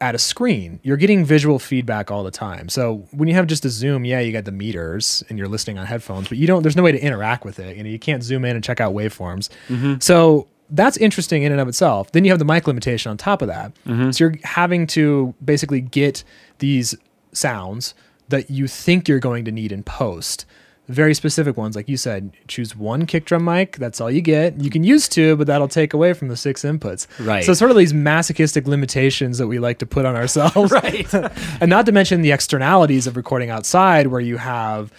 at 0.00 0.14
a 0.14 0.18
screen. 0.18 0.80
You're 0.82 0.96
getting 0.96 1.24
visual 1.24 1.58
feedback 1.58 2.10
all 2.10 2.22
the 2.22 2.30
time. 2.30 2.68
So 2.68 3.06
when 3.12 3.28
you 3.28 3.34
have 3.34 3.46
just 3.46 3.64
a 3.64 3.70
zoom, 3.70 4.04
yeah, 4.04 4.20
you 4.20 4.32
got 4.32 4.44
the 4.44 4.52
meters 4.52 5.22
and 5.28 5.38
you're 5.38 5.48
listening 5.48 5.78
on 5.78 5.86
headphones, 5.86 6.28
but 6.28 6.38
you 6.38 6.46
don't. 6.46 6.62
There's 6.62 6.76
no 6.76 6.82
way 6.82 6.92
to 6.92 7.00
interact 7.00 7.44
with 7.44 7.58
it. 7.58 7.76
You 7.76 7.82
know, 7.82 7.90
you 7.90 7.98
can't 7.98 8.22
zoom 8.22 8.44
in 8.44 8.56
and 8.56 8.64
check 8.64 8.80
out 8.80 8.94
waveforms. 8.94 9.48
Mm-hmm. 9.68 9.94
So 10.00 10.48
that's 10.70 10.96
interesting 10.96 11.44
in 11.44 11.52
and 11.52 11.60
of 11.60 11.68
itself. 11.68 12.12
Then 12.12 12.24
you 12.24 12.30
have 12.30 12.38
the 12.38 12.44
mic 12.44 12.66
limitation 12.66 13.10
on 13.10 13.16
top 13.16 13.40
of 13.40 13.48
that. 13.48 13.72
Mm-hmm. 13.86 14.10
So 14.10 14.24
you're 14.24 14.34
having 14.44 14.86
to 14.88 15.34
basically 15.44 15.80
get 15.80 16.24
these 16.58 16.94
sounds 17.32 17.94
that 18.28 18.50
you 18.50 18.66
think 18.66 19.08
you're 19.08 19.20
going 19.20 19.44
to 19.44 19.52
need 19.52 19.72
in 19.72 19.82
post. 19.82 20.44
Very 20.88 21.14
specific 21.14 21.56
ones, 21.56 21.74
like 21.74 21.88
you 21.88 21.96
said, 21.96 22.30
choose 22.46 22.76
one 22.76 23.06
kick 23.06 23.24
drum 23.24 23.44
mic. 23.44 23.76
That's 23.76 24.00
all 24.00 24.10
you 24.10 24.20
get. 24.20 24.60
You 24.60 24.70
can 24.70 24.84
use 24.84 25.08
two, 25.08 25.34
but 25.34 25.48
that'll 25.48 25.66
take 25.66 25.92
away 25.92 26.12
from 26.12 26.28
the 26.28 26.36
six 26.36 26.62
inputs. 26.62 27.08
Right. 27.18 27.44
So 27.44 27.54
sort 27.54 27.72
of 27.72 27.76
these 27.76 27.92
masochistic 27.92 28.68
limitations 28.68 29.38
that 29.38 29.48
we 29.48 29.58
like 29.58 29.78
to 29.78 29.86
put 29.86 30.04
on 30.04 30.14
ourselves. 30.14 30.72
Right. 30.76 31.12
and 31.60 31.70
not 31.70 31.86
to 31.86 31.92
mention 31.92 32.20
the 32.20 32.32
externalities 32.32 33.06
of 33.06 33.16
recording 33.16 33.48
outside, 33.50 34.08
where 34.08 34.20
you 34.20 34.36
have, 34.36 34.92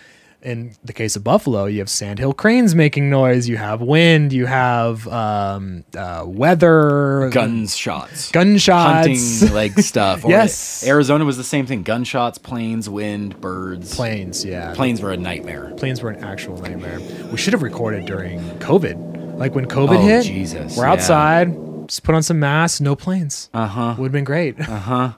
in 0.48 0.76
the 0.84 0.94
case 0.94 1.16
of 1.16 1.24
Buffalo, 1.24 1.66
you 1.66 1.80
have 1.80 1.90
sandhill 1.90 2.34
cranes 2.34 2.74
making 2.74 3.10
noise, 3.10 3.48
you 3.50 3.58
have 3.58 3.82
wind, 3.82 4.32
you 4.32 4.46
have 4.46 5.08
um, 5.10 5.84
uh, 5.96 6.24
weather, 6.26 7.30
gunshots, 7.34 8.32
gunshots, 8.32 9.08
Hunting 9.42 9.54
like 9.54 9.74
stuff. 9.80 10.24
Yes. 10.26 10.86
Arizona 10.88 11.26
was 11.26 11.38
the 11.38 11.44
same 11.44 11.66
thing. 11.66 11.84
Gunshots, 11.84 12.38
planes, 12.38 12.90
wind, 12.90 13.40
birds. 13.42 13.94
planes. 13.96 14.46
Yeah, 14.46 14.74
Planes 14.74 15.02
were 15.02 15.12
a 15.12 15.18
nightmare. 15.18 15.74
planes 15.78 16.02
were 16.02 16.10
an 16.12 16.24
actual 16.24 16.58
nightmare. 16.62 17.00
We 17.32 17.38
should 17.38 17.54
have 17.54 17.62
recorded 17.64 18.06
during 18.06 18.40
COVID. 18.60 19.38
Like 19.38 19.54
when 19.54 19.66
COVID 19.68 19.98
Oh, 19.98 20.02
hit, 20.02 20.24
Jesus, 20.26 20.76
we're 20.78 20.86
yeah. 20.86 20.92
outside, 20.94 21.56
just 21.88 22.04
put 22.04 22.16
on 22.16 22.24
some 22.24 22.40
masks, 22.40 22.82
no 22.82 22.96
planes. 22.96 23.50
Uh 23.54 23.68
huh. 23.68 23.96
Would 23.98 24.06
have 24.06 24.12
been 24.12 24.24
great. 24.24 24.60
Uh 24.60 24.64
huh. 24.80 25.12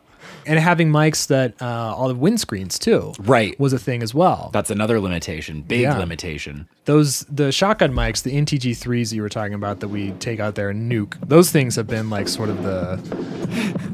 And 0.49 0.59
having 0.59 0.89
mics 0.89 1.27
that 1.27 1.53
uh, 1.61 1.65
all 1.95 2.07
the 2.07 2.15
windscreens 2.15 2.77
too 2.79 3.13
Right. 3.19 3.57
was 3.59 3.71
a 3.71 3.79
thing 3.79 4.01
as 4.03 4.13
well. 4.13 4.49
That's 4.51 4.69
another 4.71 4.99
limitation. 4.99 5.61
Big 5.61 5.81
Yeah. 5.81 5.97
limitation. 5.97 6.67
those 6.85 7.21
the 7.29 7.51
shotgun 7.51 7.93
mics, 7.93 8.23
the 8.23 8.31
NTG 8.35 8.73
threes 8.75 9.13
you 9.13 9.21
were 9.21 9.29
talking 9.29 9.53
about 9.53 9.79
that 9.81 9.89
we 9.89 10.11
take 10.19 10.39
out 10.39 10.55
there 10.55 10.69
and 10.71 10.91
nuke. 10.91 11.13
Those 11.27 11.51
things 11.51 11.75
have 11.75 11.87
been 11.87 12.09
like 12.09 12.27
sort 12.27 12.49
of 12.49 12.63
the 12.63 12.97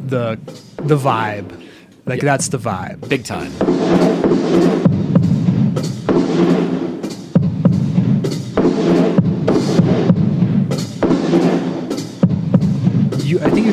the 0.07 0.39
the 0.81 0.97
vibe. 0.97 1.49
Like 2.05 2.21
that's 2.21 2.47
the 2.49 2.57
vibe. 2.59 3.07
Big 3.09 3.23
time. 3.25 3.51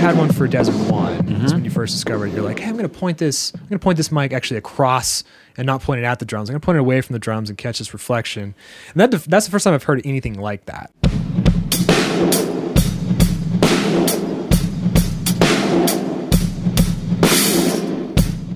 Had 0.02 0.18
one 0.18 0.32
for 0.32 0.48
Desert 0.48 0.74
One. 0.90 1.12
That's 1.14 1.28
mm-hmm. 1.28 1.46
when 1.52 1.64
you 1.64 1.70
first 1.70 1.94
discovered. 1.94 2.26
it. 2.26 2.34
You're 2.34 2.42
like, 2.42 2.58
hey, 2.58 2.68
I'm 2.68 2.74
gonna 2.74 2.88
point 2.88 3.18
this. 3.18 3.52
I'm 3.54 3.68
gonna 3.68 3.78
point 3.78 3.96
this 3.96 4.10
mic 4.10 4.32
actually 4.32 4.56
across 4.56 5.22
and 5.56 5.64
not 5.64 5.80
point 5.80 6.00
it 6.00 6.04
at 6.04 6.18
the 6.18 6.24
drums. 6.24 6.50
I'm 6.50 6.54
gonna 6.54 6.60
point 6.60 6.74
it 6.74 6.80
away 6.80 7.00
from 7.02 7.12
the 7.12 7.20
drums 7.20 7.48
and 7.48 7.56
catch 7.56 7.78
this 7.78 7.92
reflection. 7.92 8.56
And 8.94 8.96
that 8.96 9.12
that's 9.12 9.46
the 9.46 9.52
first 9.52 9.62
time 9.62 9.74
I've 9.74 9.84
heard 9.84 10.02
anything 10.04 10.40
like 10.40 10.64
that. 10.64 10.90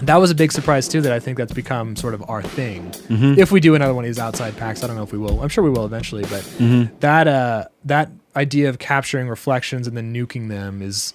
That 0.04 0.16
was 0.16 0.32
a 0.32 0.34
big 0.34 0.50
surprise 0.50 0.88
too. 0.88 1.00
That 1.00 1.12
I 1.12 1.20
think 1.20 1.38
that's 1.38 1.52
become 1.52 1.94
sort 1.94 2.14
of 2.14 2.28
our 2.28 2.42
thing. 2.42 2.90
Mm-hmm. 2.90 3.38
If 3.38 3.52
we 3.52 3.60
do 3.60 3.76
another 3.76 3.94
one 3.94 4.04
of 4.04 4.08
these 4.08 4.18
outside 4.18 4.56
packs, 4.56 4.82
I 4.82 4.88
don't 4.88 4.96
know 4.96 5.04
if 5.04 5.12
we 5.12 5.18
will. 5.18 5.40
I'm 5.40 5.48
sure 5.48 5.62
we 5.62 5.70
will 5.70 5.84
eventually. 5.84 6.22
But 6.22 6.42
mm-hmm. 6.42 6.96
that 6.98 7.28
uh, 7.28 7.66
that 7.84 8.10
idea 8.34 8.68
of 8.68 8.80
capturing 8.80 9.28
reflections 9.28 9.86
and 9.86 9.96
then 9.96 10.12
nuking 10.12 10.48
them 10.48 10.82
is 10.82 11.14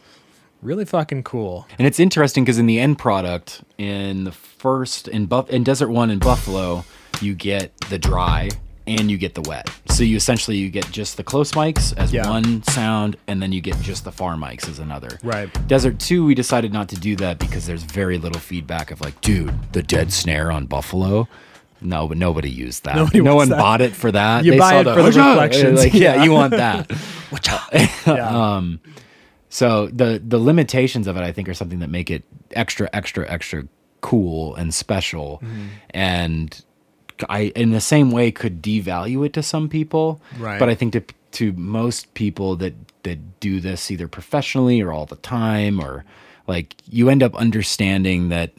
really 0.62 0.86
fucking 0.86 1.24
cool. 1.24 1.68
And 1.78 1.88
it's 1.88 2.00
interesting 2.00 2.44
because 2.44 2.58
in 2.60 2.66
the 2.66 2.80
end 2.80 2.98
product, 3.00 3.64
in 3.78 4.24
the 4.26 4.32
first 4.32 5.08
in 5.08 5.26
Buff 5.26 5.50
in 5.50 5.64
Desert 5.64 5.90
One 5.90 6.10
in 6.12 6.20
Buffalo, 6.20 6.86
you 7.22 7.34
get 7.34 7.76
the 7.90 7.98
dry 8.00 8.50
and 8.88 9.12
you 9.12 9.18
get 9.18 9.36
the 9.36 9.42
wet. 9.42 9.70
So 9.90 10.04
you 10.04 10.18
essentially 10.18 10.58
you 10.58 10.70
get 10.70 10.90
just 10.92 11.16
the 11.18 11.24
close 11.24 11.52
mics 11.52 11.96
as 11.98 12.12
Yeah. 12.12 12.28
one 12.30 12.64
sound, 12.64 13.16
and 13.28 13.42
then 13.42 13.52
you 13.52 13.62
get 13.62 13.80
just 13.82 14.04
the 14.06 14.12
far 14.12 14.36
mics 14.36 14.68
as 14.68 14.80
another. 14.80 15.20
Right. 15.24 15.50
Desert 15.68 16.00
Two, 16.00 16.26
we 16.26 16.34
decided 16.36 16.74
not 16.74 16.90
to 16.90 16.96
do 16.96 17.16
that 17.18 17.38
because 17.40 17.68
there's 17.68 17.84
very 17.84 18.18
little 18.18 18.42
feedback 18.42 18.90
of 18.92 19.00
like, 19.02 19.20
dude, 19.22 19.54
the 19.74 19.84
dead 19.84 20.12
snare 20.12 20.52
on 20.52 20.66
Buffalo. 20.66 21.28
No, 21.84 22.08
but 22.08 22.18
nobody 22.18 22.50
used 22.50 22.84
that. 22.84 22.96
Nobody 22.96 23.22
no 23.22 23.36
one 23.36 23.50
that. 23.50 23.58
bought 23.58 23.82
it 23.82 23.96
for 23.96 24.12
that. 24.12 24.46
You 24.46 24.58
buy 24.58 24.80
it 24.80 24.84
for 24.84 25.02
the 25.02 25.08
reflections. 25.12 25.80
Like, 25.80 25.94
yeah, 25.94 26.16
Yeah. 26.16 26.24
you 26.24 26.32
want 26.32 26.52
that. 26.52 26.92
Yeah. 28.06 28.56
Um, 28.56 28.80
so 29.52 29.88
the 29.88 30.20
the 30.26 30.40
limitations 30.40 31.06
of 31.06 31.16
it, 31.18 31.22
I 31.22 31.32
think, 31.32 31.48
are 31.48 31.54
something 31.54 31.80
that 31.80 31.90
make 31.90 32.10
it 32.10 32.24
extra, 32.52 32.90
extra, 32.92 33.30
extra 33.30 33.68
cool 34.02 34.56
and 34.56 34.74
special, 34.74 35.40
Mm-hmm. 35.44 35.68
and 35.92 36.66
I, 37.30 37.52
in 37.56 37.70
the 37.70 37.82
same 37.82 38.10
way, 38.10 38.32
could 38.32 38.64
devalue 38.64 39.24
it 39.28 39.34
to 39.34 39.44
some 39.44 39.70
people. 39.70 40.20
Right. 40.40 40.58
But 40.58 40.70
I 40.70 40.76
think 40.76 40.94
to 40.94 41.04
to 41.34 41.54
most 41.54 42.12
people 42.16 42.56
that 42.56 42.74
that 43.04 43.40
do 43.40 43.60
this 43.60 43.92
either 43.92 44.08
professionally 44.08 44.82
or 44.82 44.92
all 44.92 45.06
the 45.06 45.18
time, 45.18 45.80
or 45.80 46.04
like 46.48 46.76
you 46.90 47.10
end 47.10 47.22
up 47.22 47.36
understanding 47.36 48.30
that 48.30 48.54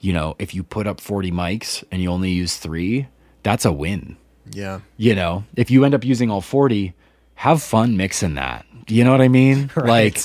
you 0.00 0.12
know 0.12 0.36
if 0.38 0.54
you 0.54 0.62
put 0.62 0.86
up 0.86 1.00
forty 1.00 1.30
mics 1.30 1.82
and 1.90 2.02
you 2.02 2.10
only 2.10 2.30
use 2.30 2.58
three, 2.58 3.06
that's 3.42 3.64
a 3.64 3.72
win 3.72 4.18
yeah. 4.50 4.80
you 4.96 5.14
know, 5.14 5.44
if 5.56 5.70
you 5.70 5.84
end 5.84 5.94
up 5.94 6.04
using 6.04 6.30
all 6.30 6.40
40, 6.40 6.94
have 7.36 7.62
fun 7.62 7.96
mixing 7.96 8.34
that. 8.34 8.66
You 8.92 9.04
know 9.04 9.10
what 9.10 9.20
I 9.20 9.28
mean? 9.28 9.70
Right. 9.76 10.14
Like 10.14 10.18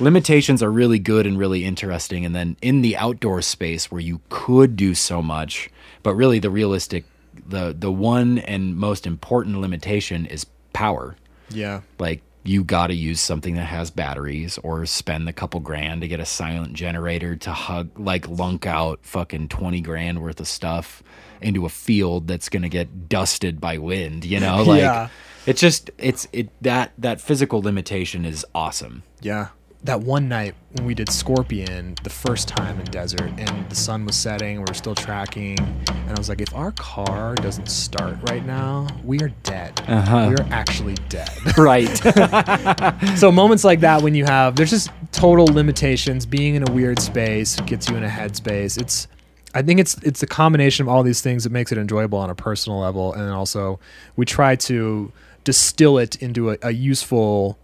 limitations 0.00 0.62
are 0.62 0.70
really 0.70 0.98
good 0.98 1.26
and 1.26 1.38
really 1.38 1.64
interesting. 1.64 2.24
And 2.24 2.34
then 2.34 2.56
in 2.62 2.82
the 2.82 2.96
outdoor 2.96 3.42
space 3.42 3.90
where 3.90 4.00
you 4.00 4.20
could 4.28 4.76
do 4.76 4.94
so 4.94 5.22
much, 5.22 5.70
but 6.02 6.14
really 6.14 6.38
the 6.38 6.50
realistic, 6.50 7.04
the, 7.46 7.74
the 7.78 7.92
one 7.92 8.38
and 8.38 8.76
most 8.76 9.06
important 9.06 9.60
limitation 9.60 10.26
is 10.26 10.46
power. 10.72 11.16
Yeah. 11.50 11.82
Like 11.98 12.22
you 12.44 12.64
got 12.64 12.88
to 12.88 12.94
use 12.94 13.20
something 13.20 13.54
that 13.54 13.64
has 13.64 13.90
batteries 13.90 14.58
or 14.62 14.84
spend 14.84 15.28
a 15.28 15.32
couple 15.32 15.60
grand 15.60 16.02
to 16.02 16.08
get 16.08 16.20
a 16.20 16.26
silent 16.26 16.74
generator 16.74 17.36
to 17.36 17.52
hug 17.52 17.98
like 17.98 18.28
lunk 18.28 18.66
out 18.66 19.00
fucking 19.02 19.48
20 19.48 19.80
grand 19.80 20.22
worth 20.22 20.40
of 20.40 20.48
stuff 20.48 21.02
into 21.40 21.64
a 21.66 21.70
field 21.70 22.26
that's 22.26 22.48
going 22.48 22.62
to 22.62 22.68
get 22.68 23.08
dusted 23.08 23.60
by 23.60 23.78
wind, 23.78 24.24
you 24.24 24.40
know? 24.40 24.64
Like 24.66 24.80
Yeah. 24.80 25.08
It's 25.46 25.60
just 25.60 25.90
it's 25.98 26.26
it 26.32 26.48
that 26.62 26.92
that 26.98 27.20
physical 27.20 27.60
limitation 27.60 28.24
is 28.24 28.44
awesome. 28.54 29.02
Yeah. 29.20 29.48
That 29.82 30.00
one 30.00 30.30
night 30.30 30.54
when 30.72 30.86
we 30.86 30.94
did 30.94 31.10
Scorpion 31.10 31.94
the 32.04 32.10
first 32.10 32.48
time 32.48 32.80
in 32.80 32.86
desert 32.86 33.30
and 33.36 33.68
the 33.68 33.74
sun 33.74 34.06
was 34.06 34.16
setting, 34.16 34.56
we 34.56 34.64
were 34.66 34.72
still 34.72 34.94
tracking, 34.94 35.58
and 35.58 36.10
I 36.10 36.14
was 36.16 36.30
like, 36.30 36.40
if 36.40 36.54
our 36.54 36.72
car 36.72 37.34
doesn't 37.34 37.68
start 37.68 38.16
right 38.30 38.46
now, 38.46 38.86
we 39.04 39.20
are 39.20 39.28
dead. 39.42 39.78
Uh-huh. 39.86 40.28
We 40.30 40.36
are 40.36 40.46
actually 40.50 40.94
dead. 41.08 41.28
Right. 41.58 41.86
so 43.18 43.30
moments 43.30 43.62
like 43.62 43.80
that 43.80 44.00
when 44.02 44.14
you 44.14 44.24
have 44.24 44.56
there's 44.56 44.70
just 44.70 44.90
total 45.12 45.46
limitations 45.46 46.26
being 46.26 46.54
in 46.54 46.66
a 46.66 46.72
weird 46.72 46.98
space 47.00 47.60
gets 47.60 47.88
you 47.88 47.96
in 47.96 48.02
a 48.04 48.08
headspace 48.08 48.80
it's 48.80 49.06
i 49.54 49.62
think 49.62 49.78
it's 49.78 49.94
it's 49.98 50.22
a 50.22 50.26
combination 50.26 50.84
of 50.84 50.88
all 50.88 51.02
these 51.02 51.20
things 51.20 51.44
that 51.44 51.50
makes 51.50 51.70
it 51.70 51.78
enjoyable 51.78 52.18
on 52.18 52.30
a 52.30 52.34
personal 52.34 52.80
level 52.80 53.12
and 53.12 53.30
also 53.30 53.78
we 54.16 54.24
try 54.26 54.56
to 54.56 55.12
distill 55.44 55.98
it 55.98 56.16
into 56.16 56.50
a, 56.50 56.56
a 56.62 56.70
useful 56.72 57.58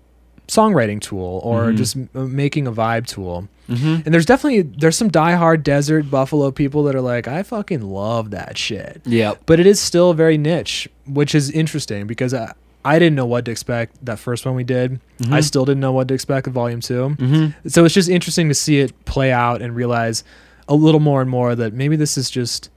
songwriting 0.49 1.01
tool 1.01 1.41
or 1.45 1.73
just 1.73 1.97
m- 1.97 2.11
uh, 2.15 2.21
making 2.25 2.67
a 2.67 2.73
vibe 2.73 3.07
tool 3.07 3.49
and 3.69 4.05
there's 4.07 4.27
definitely 4.27 4.63
there's 4.63 4.97
some 4.97 5.09
diehard 5.09 5.63
desert 5.63 6.11
buffalo 6.11 6.51
people 6.51 6.83
that 6.83 6.95
are 6.97 7.01
like 7.01 7.29
i 7.29 7.41
fucking 7.45 7.81
love 7.83 8.31
that 8.33 8.59
shit 8.59 9.01
yep. 9.05 9.41
but 9.47 9.61
it 9.61 9.67
is 9.67 9.79
still 9.81 10.13
very 10.13 10.37
niche, 10.37 10.89
which 11.07 11.37
is 11.37 11.53
interesting 11.53 12.09
because 12.09 12.35
I, 12.35 12.53
I 12.85 12.99
didn't 12.99 13.15
know 13.15 13.27
what 13.27 13.45
to 13.45 13.51
expect 13.53 14.05
that 14.05 14.19
first 14.19 14.45
one 14.47 14.55
we 14.55 14.65
did. 14.65 14.99
Mm-hmm. 15.19 15.35
I 15.35 15.41
still 15.41 15.65
didn't 15.65 15.81
know 15.81 15.93
what 15.93 16.09
to 16.09 16.15
expect 16.15 16.47
with 16.47 16.55
volume 16.55 16.81
2 16.81 17.53
So 17.69 17.85
it's 17.85 17.95
just 17.95 18.09
interesting 18.09 18.49
to 18.49 18.55
see 18.55 18.81
it 18.81 19.05
play 19.05 19.31
out 19.31 19.61
and 19.63 19.77
realize 19.77 20.25
a 20.67 20.75
little 20.75 20.99
more 21.01 21.21
and 21.21 21.31
more 21.31 21.55
that 21.55 21.73
maybe 21.75 21.95
this 21.97 22.17
is 22.17 22.31
just. 22.31 22.71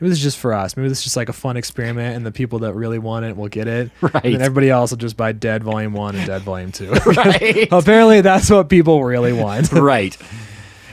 Maybe 0.00 0.08
this 0.10 0.18
is 0.18 0.24
just 0.24 0.38
for 0.38 0.52
us. 0.52 0.76
Maybe 0.76 0.88
this 0.88 0.98
is 0.98 1.04
just 1.04 1.16
like 1.16 1.28
a 1.28 1.32
fun 1.32 1.56
experiment, 1.56 2.16
and 2.16 2.26
the 2.26 2.32
people 2.32 2.60
that 2.60 2.74
really 2.74 2.98
want 2.98 3.24
it 3.24 3.36
will 3.36 3.48
get 3.48 3.68
it. 3.68 3.90
Right. 4.00 4.24
And 4.24 4.36
everybody 4.42 4.70
else 4.70 4.90
will 4.90 4.98
just 4.98 5.16
buy 5.16 5.32
Dead 5.32 5.62
Volume 5.62 5.92
One 5.92 6.16
and 6.16 6.26
Dead 6.26 6.42
Volume 6.42 6.72
Two. 6.72 6.92
Right. 7.06 7.68
Apparently, 7.72 8.20
that's 8.20 8.50
what 8.50 8.68
people 8.68 9.04
really 9.04 9.32
want. 9.32 9.72
right 9.72 10.16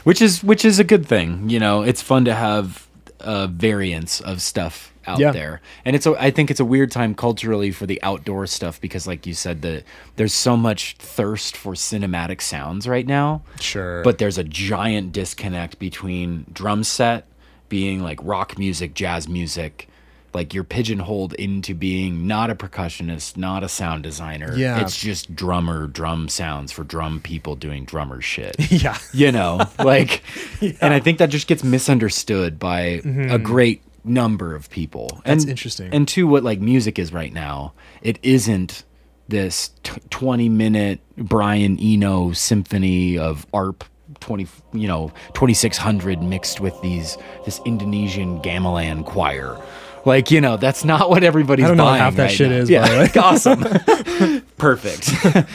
which 0.04 0.20
is 0.22 0.44
which 0.44 0.66
is 0.66 0.80
a 0.80 0.84
good 0.84 1.06
thing 1.06 1.48
you 1.48 1.60
know 1.60 1.84
it's 1.84 2.02
fun 2.02 2.26
to 2.26 2.34
have 2.34 2.88
a 3.20 3.48
variance 3.48 4.20
of 4.20 4.42
stuff 4.42 4.92
out 5.06 5.20
Yeah. 5.20 5.32
there 5.32 5.62
and 5.86 5.96
it's 5.96 6.08
a, 6.08 6.16
i 6.20 6.32
think 6.32 6.50
it's 6.50 6.60
a 6.60 6.66
weird 6.66 6.90
time 6.90 7.14
culturally 7.14 7.70
for 7.72 7.86
the 7.86 8.02
outdoor 8.02 8.48
stuff 8.48 8.82
because 8.82 9.06
like 9.06 9.28
you 9.28 9.36
said 9.36 9.62
the 9.62 9.84
there's 10.16 10.34
so 10.34 10.58
much 10.58 10.96
thirst 10.98 11.56
for 11.56 11.74
cinematic 11.74 12.42
sounds 12.42 12.88
right 12.88 13.06
now 13.06 13.44
Sure. 13.60 14.02
but 14.04 14.18
there's 14.18 14.40
a 14.40 14.44
giant 14.44 15.12
disconnect 15.12 15.78
between 15.78 16.48
drum 16.52 16.84
set 16.84 17.28
being 17.72 18.04
like 18.04 18.20
rock 18.22 18.60
music 18.60 18.94
jazz 18.94 19.28
music 19.28 19.88
like 20.34 20.54
you're 20.54 20.64
pigeonholed 20.64 21.34
into 21.34 21.74
being 21.74 22.28
not 22.28 22.50
a 22.50 22.56
percussionist 22.56 23.38
not 23.38 23.64
a 23.64 23.70
sound 23.70 24.04
designer 24.04 24.54
Yeah. 24.56 24.80
it's 24.82 24.96
just 24.98 25.34
drummer 25.36 25.88
drum 25.88 26.28
sounds 26.30 26.72
for 26.72 26.84
drum 26.84 27.20
people 27.22 27.56
doing 27.56 27.86
drummer 27.86 28.22
shit 28.22 28.56
yeah. 28.72 28.98
you 29.14 29.32
know 29.32 29.62
like 29.80 30.22
and 30.82 30.94
i 30.94 31.00
think 31.00 31.18
that 31.20 31.30
just 31.30 31.48
gets 31.48 31.64
misunderstood 31.64 32.60
by 32.60 33.02
a 33.06 33.40
great 33.40 33.82
number 34.04 34.54
of 34.56 34.70
people 34.70 35.08
Mm-hmm. 35.12 35.22
That's 35.30 35.44
and 35.44 35.50
interesting. 35.52 35.90
and 35.94 36.08
to 36.10 36.28
what 36.28 36.44
like 36.44 36.60
music 36.60 37.00
is 37.00 37.12
right 37.14 37.32
now 37.34 37.74
it 38.02 38.20
isn't 38.24 38.84
this 39.28 39.72
t- 39.84 40.02
20 40.10 40.50
minute 40.50 41.00
brian 41.18 41.80
eno 41.80 42.32
symphony 42.34 43.18
of 43.18 43.46
arp 43.54 43.84
20 44.22 44.48
you 44.74 44.88
know 44.88 45.12
2600 45.34 46.22
mixed 46.24 46.62
with 46.62 46.80
these 46.82 47.18
this 47.46 47.60
indonesian 47.66 48.40
gamelan 48.42 49.06
choir 49.06 49.58
like 50.06 50.32
you 50.32 50.40
know 50.40 50.58
that's 50.58 50.86
not 50.86 51.10
what 51.10 51.24
everybody's 51.24 51.66
I 51.66 51.68
don't 51.70 51.78
know 51.78 51.84
buying 51.86 52.02
half 52.02 52.16
that 52.16 52.24
right 52.24 52.32
shit 52.32 52.50
now. 52.50 52.56
is, 52.58 52.70
by 52.70 52.74
yeah 52.74 52.88
the 52.88 52.98
way. 52.98 53.22
awesome 54.36 54.42
perfect 54.58 55.12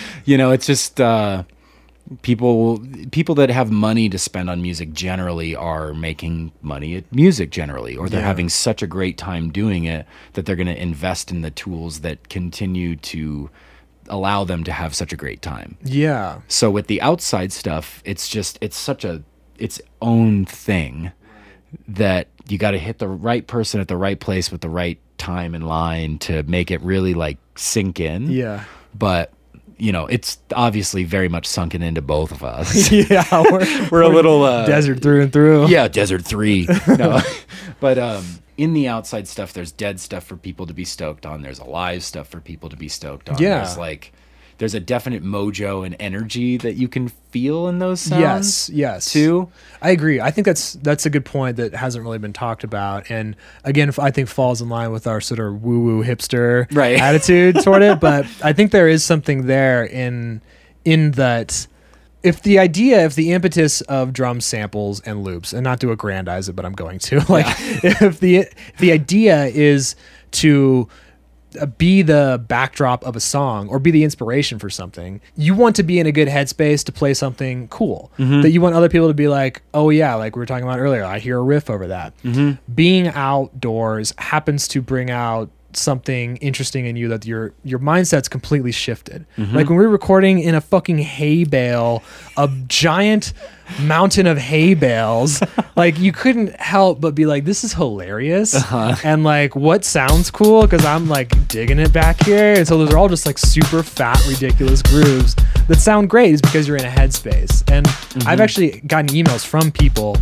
you 0.25 0.37
know 0.37 0.51
it's 0.51 0.67
just 0.67 1.01
uh 1.01 1.43
people 2.23 2.81
people 3.11 3.35
that 3.35 3.51
have 3.51 3.71
money 3.73 4.09
to 4.09 4.19
spend 4.19 4.49
on 4.49 4.63
music 4.63 4.93
generally 4.93 5.57
are 5.57 5.93
making 5.93 6.53
money 6.63 6.95
at 6.97 7.13
music 7.13 7.51
generally 7.51 7.97
or 7.97 8.09
they're 8.09 8.21
Yeah. 8.21 8.27
having 8.27 8.49
such 8.49 8.81
a 8.83 8.87
great 8.87 9.19
time 9.19 9.51
doing 9.51 9.85
it 9.85 10.07
that 10.35 10.47
they're 10.47 10.55
going 10.57 10.69
to 10.69 10.81
invest 10.81 11.33
in 11.33 11.41
the 11.43 11.51
tools 11.51 12.01
that 12.01 12.29
continue 12.29 12.95
to 12.97 13.51
allow 14.09 14.45
them 14.45 14.65
to 14.65 14.73
have 14.73 14.95
such 14.95 15.13
a 15.13 15.17
great 15.17 15.43
time 15.43 15.77
Yeah. 15.85 16.41
so 16.49 16.71
with 16.71 16.87
the 16.87 17.01
outside 17.03 17.53
stuff 17.53 18.03
it's 18.05 18.29
just 18.29 18.59
it's 18.61 18.77
such 18.77 19.05
a 19.05 19.23
its 19.59 19.81
own 20.03 20.45
thing 20.45 21.13
that 21.89 22.29
you 22.49 22.59
got 22.59 22.71
to 22.73 22.79
hit 22.79 22.99
the 22.99 23.09
right 23.09 23.47
person 23.47 23.81
at 23.81 23.89
the 23.89 23.97
right 23.97 24.19
place 24.21 24.51
with 24.53 24.61
the 24.61 24.69
right 24.69 24.99
time 25.19 25.55
and 25.55 25.67
line 25.67 26.19
to 26.19 26.43
make 26.45 26.71
it 26.71 26.81
really 26.83 27.15
like 27.15 27.39
sink 27.57 28.01
in 28.01 28.31
Yeah. 28.31 28.65
but 28.95 29.33
you 29.79 29.93
know 29.93 30.07
it's 30.07 30.39
obviously 30.55 31.05
very 31.05 31.29
much 31.29 31.47
sunken 31.47 31.83
into 31.83 32.01
both 32.01 32.33
of 32.33 32.43
us 32.45 32.91
yeah. 33.11 33.25
We're, 33.33 33.89
we're 33.91 34.03
a 34.03 34.09
little 34.09 34.43
uh, 34.45 34.65
desert 34.67 35.03
through 35.03 35.23
and 35.23 35.33
through. 35.33 35.69
yeah 35.69 35.89
desert 35.89 36.25
3 36.25 36.69
no 36.99 37.21
but 37.81 37.99
um 37.99 38.25
in 38.57 38.73
the 38.73 38.89
outside 38.89 39.29
stuff 39.29 39.53
there's 39.53 39.73
dead 39.73 40.01
stuff 40.01 40.25
for 40.25 40.37
people 40.37 40.67
to 40.67 40.73
be 40.75 40.85
stoked 40.85 41.27
on 41.27 41.43
there's 41.43 41.59
alive 41.59 42.03
stuff 42.03 42.29
for 42.29 42.41
people 42.41 42.69
to 42.69 42.77
be 42.77 42.89
stoked 42.89 43.29
on 43.29 43.37
Yeah. 43.39 43.59
there's 43.59 43.77
like 43.77 44.13
there's 44.59 44.73
a 44.73 44.81
definite 44.81 45.23
mojo 45.23 45.85
and 45.85 45.95
energy 46.01 46.57
that 46.57 46.77
you 46.77 46.89
can 46.89 47.09
feel 47.09 47.69
in 47.69 47.79
those 47.79 48.01
sounds 48.01 48.21
Yes, 48.23 48.71
yes. 48.71 49.13
too 49.13 49.51
I 49.83 49.91
agree. 49.91 50.19
I 50.21 50.31
think 50.31 50.47
that's 50.47 50.73
that's 50.75 51.05
a 51.05 51.11
good 51.11 51.27
point 51.27 51.59
that 51.59 51.75
hasn't 51.75 52.03
really 52.03 52.17
been 52.19 52.33
talked 52.33 52.65
about, 52.65 53.11
and 53.11 53.37
again, 53.65 53.93
I 53.99 54.11
think 54.11 54.29
falls 54.31 54.63
in 54.63 54.71
line 54.71 54.91
with 54.93 55.07
our 55.07 55.21
sort 55.21 55.39
of 55.41 55.63
woo 55.63 55.81
woo 55.81 56.03
hipster 56.03 56.67
Right. 56.75 56.99
attitude 56.99 57.61
toward 57.63 57.83
it. 57.83 58.01
But 58.07 58.25
I 58.43 58.55
think 58.55 58.73
there 58.73 58.89
is 58.89 59.05
something 59.05 59.47
there 59.47 59.85
in 59.85 60.41
in 60.87 61.11
that. 61.13 61.67
If 62.27 62.43
the 62.43 62.59
idea, 62.59 63.05
if 63.05 63.15
the 63.15 63.33
impetus 63.33 63.81
of 63.83 64.13
drum 64.13 64.41
samples 64.41 65.01
and 65.01 65.23
loops, 65.23 65.53
and 65.53 65.63
not 65.63 65.81
to 65.81 65.93
aggrandize 65.93 66.49
it, 66.49 66.57
but 66.57 66.65
I'm 66.65 66.73
going 66.73 66.99
to, 67.01 67.25
like, 67.33 67.47
if 67.49 68.21
the 68.21 68.37
if 68.39 68.79
the 68.79 68.93
idea 68.93 69.45
is 69.47 69.95
to 70.33 70.89
uh, 71.61 71.67
be 71.67 72.03
the 72.03 72.45
backdrop 72.49 73.05
of 73.05 73.17
a 73.17 73.21
song 73.21 73.69
or 73.69 73.79
be 73.79 73.91
the 73.91 74.05
inspiration 74.05 74.59
for 74.59 74.69
something. 74.69 75.21
You 75.37 75.55
want 75.55 75.77
to 75.77 75.83
be 75.83 75.99
in 75.99 76.07
a 76.07 76.13
good 76.13 76.29
headspace 76.29 76.85
to 76.85 76.93
play 76.93 77.15
something 77.15 77.69
cool 77.69 78.11
that 78.43 78.51
you 78.51 78.61
want 78.61 78.75
other 78.75 78.89
people 78.89 79.09
to 79.09 79.15
be 79.15 79.29
like, 79.29 79.63
oh 79.73 79.91
yeah, 79.91 80.15
like 80.17 80.37
we 80.37 80.41
were 80.41 80.47
talking 80.47 80.65
about 80.65 80.81
earlier. 80.81 81.05
I 81.05 81.19
hear 81.19 81.39
a 81.39 81.43
riff 81.43 81.71
over 81.71 81.87
that. 81.87 82.13
Being 82.75 83.09
outdoors 83.09 84.13
happens 84.19 84.69
to 84.69 84.83
bring 84.83 85.11
out 85.11 85.49
something 85.79 86.37
interesting 86.39 86.87
in 86.87 86.97
you 86.97 87.09
that 87.09 87.27
your 87.27 87.53
your 87.65 87.79
mindset's 87.79 88.29
completely 88.29 88.73
shifted. 88.73 89.27
Mm-hmm. 89.37 89.57
Like 89.57 89.69
when 89.69 89.79
we 89.79 89.85
were 89.85 89.93
recording 89.93 90.41
in 90.41 90.55
a 90.55 90.61
fucking 90.61 90.99
hay 90.99 91.45
bale, 91.45 92.03
a 92.37 92.51
giant 92.67 93.33
mountain 93.81 94.27
of 94.27 94.39
hay 94.39 94.75
bales, 94.75 95.43
like 95.77 95.99
you 95.99 96.13
couldn't 96.13 96.55
help 96.57 97.01
but 97.01 97.15
be 97.15 97.27
like, 97.27 97.45
this 97.45 97.65
is 97.65 97.73
hilarious. 97.73 98.55
Uh-huh. 98.55 98.97
And 99.05 99.25
like 99.25 99.57
what 99.57 99.85
sounds 99.85 100.31
cool? 100.31 100.63
Because 100.63 100.85
I'm 100.85 101.09
like 101.09 101.49
digging 101.49 101.79
it 101.79 101.93
back 101.93 102.25
here. 102.25 102.55
And 102.55 102.67
so 102.67 102.79
those 102.79 102.93
are 102.93 102.99
all 102.99 103.09
just 103.09 103.27
like 103.27 103.39
super 103.39 103.83
fat, 103.83 104.25
ridiculous 104.27 104.83
grooves 104.83 105.37
that 105.69 105.81
sound 105.81 106.11
great 106.11 106.33
is 106.33 106.43
because 106.43 106.69
you're 106.69 106.77
in 106.77 106.85
a 106.85 106.89
headspace. 106.89 107.63
And 107.71 107.87
I've 107.87 107.95
mm-hmm. 107.95 108.41
actually 108.41 108.81
gotten 108.81 109.09
emails 109.09 109.45
from 109.45 109.71
people 109.71 110.17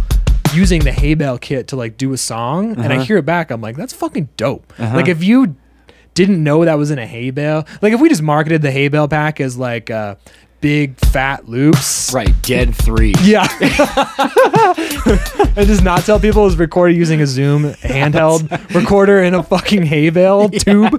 using 0.61 0.81
the 0.83 0.93
hay 0.93 1.15
bale 1.15 1.39
kit 1.39 1.69
to 1.69 1.77
like 1.77 1.97
do 1.97 2.13
a 2.13 2.17
song 2.19 2.77
and 2.79 2.93
I 2.93 3.03
hear 3.03 3.17
it 3.19 3.27
back, 3.27 3.51
I'm 3.51 3.61
like, 3.61 3.77
that's 3.77 3.93
fucking 3.93 4.29
dope. 4.37 4.73
Like 4.79 5.09
if 5.09 5.23
you 5.25 5.57
didn't 6.15 6.43
know 6.45 6.65
that 6.65 6.79
was 6.79 6.91
in 6.91 6.99
a 6.99 7.07
hay 7.07 7.31
bale, 7.31 7.67
like 7.83 7.93
if 7.93 8.01
we 8.01 8.09
just 8.09 8.23
marketed 8.23 8.63
the 8.63 8.71
hay 8.71 8.89
bale 8.89 9.09
pack 9.09 9.41
as 9.41 9.57
like 9.59 9.91
uh 9.91 10.15
big 10.61 10.97
fat 10.97 11.47
loops. 11.47 12.11
right 12.15 12.33
dead 12.43 12.75
3 12.75 13.13
Yeah. 13.23 13.47
and 15.57 15.67
just 15.67 15.83
not 15.85 16.05
tell 16.05 16.19
people 16.19 16.43
it 16.43 16.47
was 16.47 16.57
recorded 16.57 16.97
using 16.97 17.21
a 17.21 17.27
Zoom 17.27 17.65
handheld 17.83 18.49
recorder 18.75 19.23
in 19.23 19.35
a 19.35 19.43
fucking 19.43 19.83
hay 19.83 20.09
bale 20.11 20.49
tube. 20.49 20.95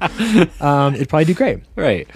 Um, 0.61 0.95
it'd 0.95 1.09
probably 1.09 1.25
do 1.25 1.33
great. 1.33 1.59
right 1.75 2.07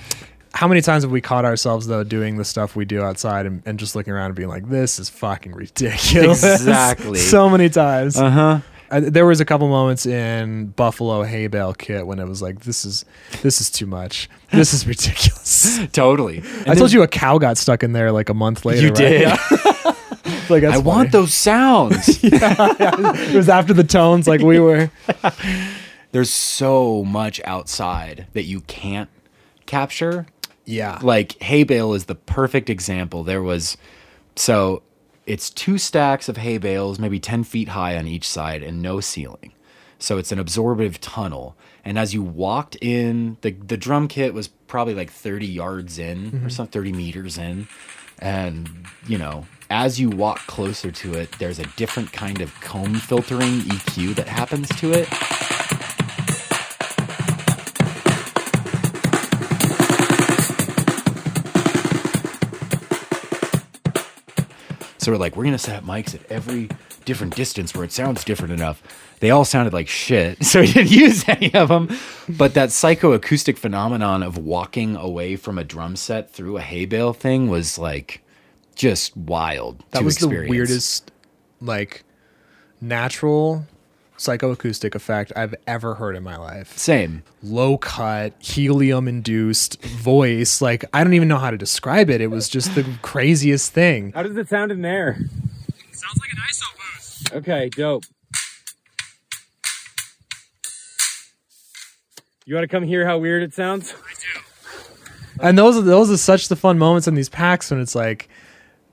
How 0.59 0.67
many 0.67 0.81
times 0.81 1.05
have 1.05 1.11
we 1.11 1.21
caught 1.21 1.45
ourselves 1.45 1.87
though 1.87 2.03
doing 2.03 2.35
the 2.35 2.43
stuff 2.43 2.75
we 2.75 2.83
do 2.83 3.01
outside 3.01 3.45
and, 3.45 3.63
and 3.65 3.79
just 3.79 3.95
looking 3.95 4.11
around 4.11 4.25
and 4.25 4.35
being 4.35 4.49
like, 4.49 4.67
"This 4.67 4.99
is 4.99 5.07
fucking 5.07 5.53
ridiculous." 5.53 6.43
Exactly. 6.43 7.17
so 7.37 7.49
many 7.49 7.69
times. 7.69 8.17
uh-huh 8.17 8.59
Uh, 8.91 8.99
there 8.99 9.25
was 9.25 9.39
a 9.39 9.45
couple 9.45 9.69
moments 9.69 10.05
in 10.05 10.65
Buffalo 10.71 11.23
hay 11.23 11.47
bale 11.47 11.73
kit 11.73 12.05
when 12.05 12.19
it 12.19 12.27
was 12.27 12.41
like, 12.41 12.59
"This 12.59 12.83
is 12.83 13.05
this 13.41 13.61
is 13.61 13.71
too 13.71 13.85
much. 13.85 14.29
This 14.51 14.73
is 14.73 14.85
ridiculous." 14.93 15.79
totally 15.93 16.43
I 16.67 16.75
told 16.75 16.91
you 16.91 17.03
a 17.03 17.07
cow 17.07 17.37
got 17.37 17.57
stuck 17.57 17.81
in 17.81 17.93
there 17.93 18.11
like 18.11 18.27
a 18.27 18.33
month 18.33 18.65
later. 18.65 18.81
you 18.81 18.89
right? 18.89 18.97
did 18.97 19.21
Yeah. 19.21 19.95
like 20.49 20.65
i 20.65 20.77
want 20.77 21.13
those 21.13 21.33
sounds 21.33 22.21
Yeah. 22.21 22.73
It 23.31 23.33
was 23.33 23.47
after 23.47 23.73
the 23.73 23.85
tones, 23.85 24.27
like 24.27 24.41
we 24.41 24.59
were. 24.59 24.91
there's 26.11 26.31
so 26.31 27.05
much 27.05 27.39
outside 27.45 28.27
that 28.33 28.43
you 28.43 28.59
can't 28.59 29.09
capture 29.65 30.25
Yeah. 30.69 30.99
Like 31.01 31.41
hay 31.41 31.63
bale 31.63 31.93
is 31.93 32.05
the 32.05 32.15
perfect 32.15 32.69
example. 32.69 33.23
There 33.23 33.41
was 33.41 33.75
so 34.35 34.83
it's 35.25 35.49
two 35.49 35.77
stacks 35.77 36.29
of 36.29 36.37
hay 36.37 36.57
bales, 36.57 36.99
maybe 36.99 37.19
10 37.19 37.43
feet 37.43 37.69
high 37.69 37.97
on 37.97 38.07
each 38.07 38.27
side, 38.27 38.63
and 38.63 38.81
no 38.81 38.99
ceiling. 38.99 39.53
So 39.99 40.17
it's 40.17 40.31
an 40.31 40.39
absorptive 40.39 41.01
tunnel. 41.01 41.55
And 41.83 41.99
as 41.99 42.13
you 42.13 42.23
walked 42.23 42.77
in, 42.81 43.37
the, 43.41 43.51
the 43.51 43.77
drum 43.77 44.07
kit 44.07 44.33
was 44.33 44.47
probably 44.47 44.95
like 44.95 45.11
30 45.11 45.45
yards 45.45 45.99
in 45.99 46.27
or 46.27 46.29
mm-hmm. 46.29 46.49
some 46.49 46.67
30 46.67 46.93
meters 46.93 47.37
in. 47.37 47.67
And, 48.19 48.69
you 49.07 49.17
know, 49.17 49.45
as 49.69 49.99
you 49.99 50.09
walk 50.09 50.39
closer 50.47 50.91
to 50.91 51.13
it, 51.13 51.31
there's 51.37 51.59
a 51.59 51.65
different 51.75 52.11
kind 52.11 52.41
of 52.41 52.53
comb 52.61 52.95
filtering 52.95 53.59
EQ 53.61 54.15
that 54.15 54.27
happens 54.27 54.69
to 54.77 54.91
it. 54.93 55.07
So 64.99 65.11
we're 65.11 65.17
like, 65.17 65.35
we're 65.35 65.45
gonna 65.45 65.57
set 65.57 65.75
up 65.77 65.83
mics 65.83 66.13
at 66.13 66.29
every 66.31 66.69
different 67.05 67.35
distance 67.35 67.73
where 67.73 67.83
it 67.83 67.91
sounds 67.91 68.23
different 68.23 68.53
enough. 68.53 68.83
They 69.19 69.31
all 69.31 69.45
sounded 69.45 69.73
like 69.73 69.87
shit, 69.87 70.43
so 70.45 70.61
we 70.61 70.67
didn't 70.71 70.91
use 70.91 71.27
any 71.27 71.53
of 71.53 71.69
them. 71.69 71.89
But 72.27 72.53
that 72.53 72.69
psychoacoustic 72.69 73.57
phenomenon 73.57 74.21
of 74.23 74.37
walking 74.37 74.95
away 74.95 75.35
from 75.35 75.57
a 75.57 75.63
drum 75.63 75.95
set 75.95 76.31
through 76.31 76.57
a 76.57 76.61
hay 76.61 76.85
bale 76.85 77.13
thing 77.13 77.49
was 77.49 77.79
like 77.79 78.21
just 78.75 79.15
wild. 79.17 79.83
That 79.91 79.99
to 79.99 80.05
was 80.05 80.15
experience. 80.17 80.47
the 80.47 80.51
weirdest, 80.51 81.11
like, 81.61 82.03
natural 82.81 83.65
psychoacoustic 84.19 84.93
effect 84.95 85.31
I've 85.35 85.55
ever 85.65 85.95
heard 85.95 86.15
in 86.15 86.23
my 86.23 86.35
life. 86.37 86.77
Same. 86.77 87.23
Low 87.41 87.77
cut, 87.77 88.33
helium 88.39 89.07
induced 89.07 89.81
voice. 89.83 90.61
Like, 90.61 90.85
I 90.93 91.03
don't 91.03 91.13
even 91.13 91.27
know 91.27 91.37
how 91.37 91.49
to 91.51 91.57
describe 91.57 92.09
it. 92.09 92.21
It 92.21 92.27
was 92.27 92.47
just 92.49 92.75
the 92.75 92.85
craziest 93.01 93.71
thing. 93.71 94.11
How 94.11 94.23
does 94.23 94.37
it 94.37 94.49
sound 94.49 94.71
in 94.71 94.81
there? 94.81 95.15
Sounds 95.91 96.19
like 96.19 96.31
an 96.31 96.39
ISO 96.49 96.65
boost. 96.75 97.33
Okay, 97.33 97.69
dope. 97.69 98.03
You 102.45 102.55
want 102.55 102.63
to 102.63 102.67
come 102.67 102.83
hear 102.83 103.05
how 103.05 103.17
weird 103.19 103.43
it 103.43 103.53
sounds? 103.53 103.93
I 103.93 104.13
do. 104.13 104.41
And 105.41 105.57
those 105.57 105.77
are 105.77 105.81
those 105.81 106.11
are 106.11 106.17
such 106.17 106.49
the 106.49 106.55
fun 106.55 106.77
moments 106.77 107.07
in 107.07 107.13
these 107.15 107.29
packs 107.29 107.71
when 107.71 107.79
it's 107.79 107.95
like 107.95 108.27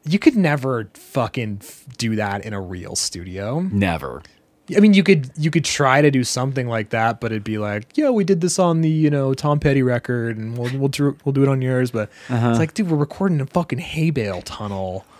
you 0.04 0.18
could 0.18 0.36
never 0.36 0.88
fucking 0.94 1.58
f- 1.62 1.84
do 1.98 2.14
that 2.16 2.44
in 2.44 2.52
a 2.52 2.60
real 2.60 2.94
studio. 2.94 3.60
Never. 3.72 4.22
I 4.74 4.80
mean, 4.80 4.94
you 4.94 5.02
could 5.02 5.30
you 5.36 5.50
could 5.50 5.64
try 5.64 6.02
to 6.02 6.10
do 6.10 6.24
something 6.24 6.66
like 6.66 6.90
that, 6.90 7.20
but 7.20 7.30
it'd 7.30 7.44
be 7.44 7.58
like, 7.58 7.96
yeah, 7.96 8.10
we 8.10 8.24
did 8.24 8.40
this 8.40 8.58
on 8.58 8.80
the 8.80 8.90
you 8.90 9.10
know 9.10 9.34
Tom 9.34 9.60
Petty 9.60 9.82
record, 9.82 10.36
and 10.36 10.58
we'll 10.58 10.76
we'll 10.78 10.88
do, 10.88 11.16
we'll 11.24 11.32
do 11.32 11.42
it 11.42 11.48
on 11.48 11.62
yours. 11.62 11.90
But 11.90 12.10
uh-huh. 12.28 12.50
it's 12.50 12.58
like, 12.58 12.74
dude, 12.74 12.90
we're 12.90 12.96
recording 12.96 13.36
in 13.38 13.42
a 13.42 13.46
fucking 13.46 13.78
hay 13.78 14.10
bale 14.10 14.42
tunnel. 14.42 15.04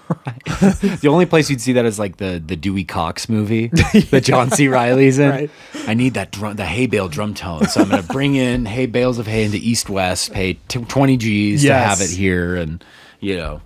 The 1.01 1.09
only 1.09 1.27
place 1.27 1.51
you'd 1.51 1.61
see 1.61 1.73
that 1.73 1.85
is 1.85 1.99
like 1.99 2.19
the 2.19 2.43
the 2.45 2.55
Dewey 2.55 2.85
Cox 2.85 3.29
movie 3.29 3.67
that 4.11 4.23
John 4.25 4.51
C. 4.51 4.69
Reilly's 4.69 5.19
in. 5.19 5.31
Right. 5.31 5.51
I 5.89 5.95
need 5.95 6.15
that 6.15 6.31
drum, 6.31 6.57
the 6.57 6.65
hay 6.65 6.87
bale 6.87 7.09
drum 7.09 7.35
tone. 7.35 7.67
So 7.67 7.83
I'm 7.83 7.89
gonna 7.89 8.03
bring 8.13 8.37
in 8.37 8.67
hay 8.67 8.87
bales 8.87 9.19
of 9.19 9.27
hay 9.27 9.45
into 9.45 9.59
East 9.59 9.91
West, 9.91 10.33
pay 10.33 10.55
t- 10.69 10.85
20 10.85 11.17
G's 11.17 11.63
to 11.63 11.75
have 11.75 12.01
it 12.01 12.11
here, 12.11 12.55
and 12.55 12.85
you 13.21 13.37
know, 13.37 13.61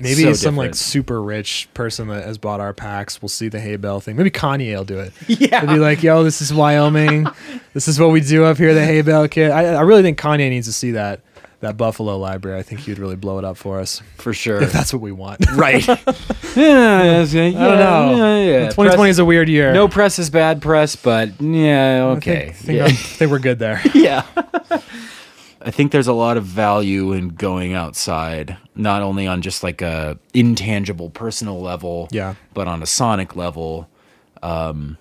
Maybe 0.00 0.22
so 0.22 0.32
some 0.32 0.56
like 0.56 0.74
super 0.74 1.22
rich 1.22 1.68
person 1.74 2.08
that 2.08 2.24
has 2.24 2.38
bought 2.38 2.60
our 2.60 2.72
packs 2.72 3.20
will 3.20 3.28
see 3.28 3.48
the 3.48 3.60
hay 3.60 3.76
bale 3.76 4.00
thing. 4.00 4.16
Maybe 4.16 4.30
Kanye 4.30 4.74
will 4.76 4.84
do 4.84 4.98
it. 4.98 5.12
Yeah. 5.40 5.64
They'll 5.64 5.74
be 5.74 5.80
like, 5.80 6.02
yo, 6.02 6.22
this 6.24 6.40
is 6.42 6.52
Wyoming. 6.52 7.26
this 7.74 7.88
is 7.88 7.98
what 8.00 8.10
we 8.10 8.20
do 8.20 8.44
up 8.44 8.56
here, 8.58 8.74
the 8.74 8.84
hay 8.84 9.02
bale 9.02 9.28
kit. 9.28 9.50
I, 9.50 9.74
I 9.74 9.80
really 9.82 10.02
think 10.02 10.18
Kanye 10.18 10.48
needs 10.50 10.66
to 10.66 10.72
see 10.72 10.92
that 10.92 11.20
that 11.60 11.76
Buffalo 11.76 12.16
library. 12.16 12.58
I 12.58 12.62
think 12.62 12.80
he'd 12.80 12.98
really 12.98 13.16
blow 13.16 13.38
it 13.38 13.44
up 13.44 13.58
for 13.58 13.80
us 13.80 14.00
for 14.16 14.32
sure. 14.32 14.62
if 14.62 14.72
that's 14.72 14.94
what 14.94 15.02
we 15.02 15.12
want. 15.12 15.44
right. 15.52 15.86
yeah, 15.86 15.94
that's- 16.56 17.34
yeah, 17.34 17.42
I 17.44 17.50
don't 17.52 17.78
know. 17.78 18.16
Yeah, 18.16 18.38
yeah. 18.44 18.58
2020 18.70 18.96
Press- 18.96 19.10
is 19.10 19.18
a 19.18 19.24
weird 19.26 19.48
year. 19.50 19.72
no 19.74 19.86
press 19.86 20.18
is 20.18 20.30
bad 20.30 20.62
press, 20.62 20.96
but 20.96 21.38
yeah, 21.40 21.96
I 21.96 22.00
okay. 22.16 22.52
think, 22.52 22.56
think, 22.56 22.78
yeah. 22.78 22.84
I 22.86 22.92
think 22.92 23.30
we're 23.30 23.38
good 23.40 23.58
there. 23.58 23.82
yeah. 23.94 24.24
I 25.62 25.70
think 25.70 25.92
there's 25.92 26.06
a 26.08 26.12
lot 26.12 26.36
of 26.36 26.44
value 26.44 27.12
in 27.12 27.28
going 27.28 27.74
outside, 27.74 28.56
not 28.74 29.02
only 29.02 29.26
on 29.26 29.42
just 29.42 29.62
like 29.62 29.82
a 29.82 30.18
intangible 30.32 31.10
personal 31.10 31.60
level, 31.60 32.08
Yeah. 32.10 32.34
but 32.54 32.66
on 32.66 32.82
a 32.82 32.86
sonic 32.86 33.36
level. 33.36 33.88
Um, 34.42 34.96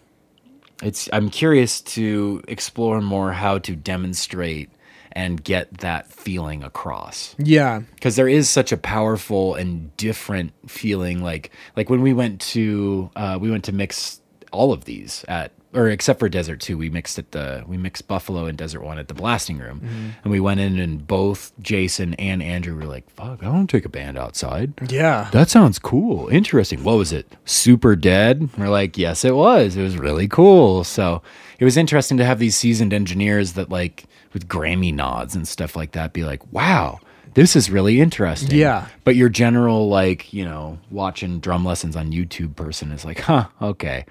it's 0.83 1.09
I'm 1.13 1.29
curious 1.29 1.81
to 1.81 2.41
explore 2.47 3.01
more 3.01 3.31
how 3.33 3.57
to 3.59 3.75
demonstrate 3.75 4.69
and 5.13 5.43
get 5.43 5.79
that 5.79 6.11
feeling 6.11 6.63
across 6.63 7.35
Yeah. 7.39 7.81
because 7.95 8.15
there 8.15 8.27
is 8.27 8.49
such 8.49 8.71
a 8.71 8.77
powerful 8.77 9.55
and 9.55 9.95
different 9.97 10.51
feeling 10.67 11.23
like 11.23 11.51
like 11.75 11.89
when 11.89 12.01
we 12.01 12.13
went 12.13 12.39
to 12.53 13.09
uh, 13.15 13.37
we 13.41 13.49
went 13.49 13.63
to 13.65 13.71
mix 13.71 14.21
all 14.51 14.71
of 14.71 14.85
these 14.85 15.25
at 15.27 15.51
or 15.73 15.87
except 15.89 16.19
for 16.19 16.27
desert 16.29 16.59
2 16.59 16.77
we 16.77 16.89
mixed 16.89 17.19
at 17.19 17.31
the 17.31 17.63
we 17.67 17.77
mixed 17.77 18.07
buffalo 18.07 18.45
and 18.45 18.57
desert 18.57 18.81
1 18.81 18.97
at 18.97 19.07
the 19.07 19.13
blasting 19.13 19.57
room. 19.57 19.81
Mm-hmm. 19.81 20.09
And 20.23 20.31
we 20.31 20.39
went 20.39 20.59
in 20.59 20.79
and 20.79 21.05
both 21.05 21.51
jason 21.61 22.13
and 22.15 22.41
andrew 22.41 22.75
were 22.75 22.85
like 22.85 23.09
fuck 23.11 23.43
i 23.43 23.49
want 23.49 23.69
to 23.69 23.77
take 23.77 23.85
a 23.85 23.89
band 23.89 24.17
outside. 24.17 24.73
Yeah. 24.91 25.29
that 25.31 25.49
sounds 25.49 25.79
cool. 25.79 26.27
Interesting. 26.29 26.83
What 26.83 26.97
was 26.97 27.11
it? 27.11 27.35
Super 27.45 27.95
dead? 27.95 28.49
We're 28.57 28.69
like 28.69 28.97
yes 28.97 29.23
it 29.23 29.35
was. 29.35 29.75
It 29.75 29.83
was 29.83 29.97
really 29.97 30.27
cool. 30.27 30.83
So 30.83 31.21
it 31.59 31.65
was 31.65 31.77
interesting 31.77 32.17
to 32.17 32.25
have 32.25 32.39
these 32.39 32.55
seasoned 32.55 32.93
engineers 32.93 33.53
that 33.53 33.69
like 33.69 34.05
with 34.33 34.47
grammy 34.47 34.93
nods 34.93 35.35
and 35.35 35.47
stuff 35.47 35.75
like 35.75 35.91
that 35.91 36.13
be 36.13 36.23
like 36.23 36.41
wow 36.51 36.99
this 37.35 37.55
is 37.55 37.69
really 37.69 38.01
interesting. 38.01 38.57
Yeah. 38.57 38.87
but 39.03 39.15
your 39.15 39.29
general 39.29 39.87
like 39.87 40.33
you 40.33 40.43
know 40.43 40.79
watching 40.89 41.39
drum 41.39 41.63
lessons 41.63 41.95
on 41.95 42.11
youtube 42.11 42.55
person 42.55 42.91
is 42.91 43.05
like 43.05 43.19
huh 43.19 43.45
okay. 43.61 44.05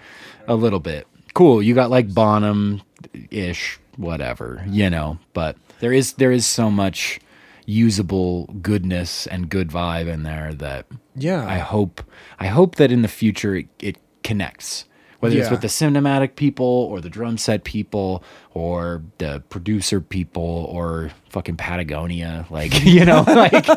A 0.47 0.55
little 0.55 0.81
bit 0.81 1.07
cool 1.39 1.63
you 1.63 1.73
got 1.75 1.89
like 1.91 2.13
bonham 2.13 2.83
ish 3.31 3.79
whatever 3.97 4.65
you 4.69 4.91
know 4.91 5.19
but 5.35 5.57
there 5.81 5.93
is 5.93 6.15
there 6.15 6.33
is 6.33 6.45
so 6.45 6.69
much 6.71 7.21
usable 7.65 8.47
goodness 8.63 9.27
and 9.29 9.49
good 9.49 9.69
vibe 9.69 10.09
in 10.09 10.23
there 10.25 10.53
that 10.55 10.87
Yeah. 11.15 11.47
i 11.47 11.59
hope 11.59 12.03
i 12.41 12.47
hope 12.49 12.75
that 12.77 12.91
in 12.91 13.03
the 13.03 13.09
future 13.09 13.55
it, 13.57 13.69
it 13.79 13.97
connects 14.25 14.85
whether 15.21 15.37
it's 15.37 15.51
with 15.51 15.61
the 15.63 15.67
cinematic 15.69 16.37
people 16.37 16.65
or 16.91 17.01
the 17.01 17.11
drum 17.11 17.39
set 17.39 17.65
people 17.65 18.23
or 18.55 19.03
the 19.19 19.43
producer 19.49 20.01
people 20.01 20.67
or 20.73 21.11
fucking 21.31 21.57
patagonia 21.57 22.47
like 22.51 22.73
you 22.85 23.05
know 23.05 23.23
like 23.27 23.67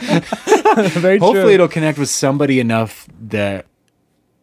Very 1.05 1.17
hopefully 1.19 1.43
true. 1.43 1.49
it'll 1.53 1.67
connect 1.67 1.97
with 1.99 2.09
somebody 2.09 2.59
enough 2.59 3.07
that 3.21 3.65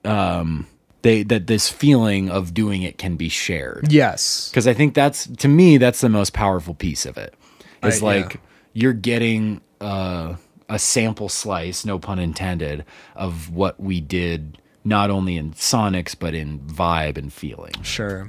um 0.05 0.67
they 1.03 1.23
that 1.23 1.47
this 1.47 1.69
feeling 1.69 2.29
of 2.31 2.53
doing 2.55 2.83
it 2.83 2.99
can 2.99 3.17
be 3.17 3.29
shared 3.29 3.87
Yes. 3.93 4.49
because 4.51 4.67
i 4.67 4.75
think 4.75 4.95
that's 4.95 5.27
to 5.27 5.49
me 5.49 5.79
that's 5.79 6.01
the 6.01 6.09
most 6.09 6.33
powerful 6.33 6.75
piece 6.75 7.07
of 7.07 7.17
it 7.17 7.35
it's 7.83 8.01
yeah. 8.01 8.05
like 8.07 8.41
you're 8.73 8.93
getting 8.93 9.61
uh, 9.81 10.35
a 10.69 10.79
sample 10.79 11.29
slice 11.29 11.85
no 11.85 11.99
pun 11.99 12.19
intended 12.19 12.85
of 13.17 13.51
what 13.51 13.79
we 13.81 14.01
did 14.01 14.59
not 14.85 15.11
only 15.11 15.37
in 15.37 15.53
sonics 15.53 16.17
but 16.19 16.35
in 16.35 16.59
vibe 16.61 17.17
and 17.19 17.33
feeling 17.33 17.73
Sure. 17.83 18.29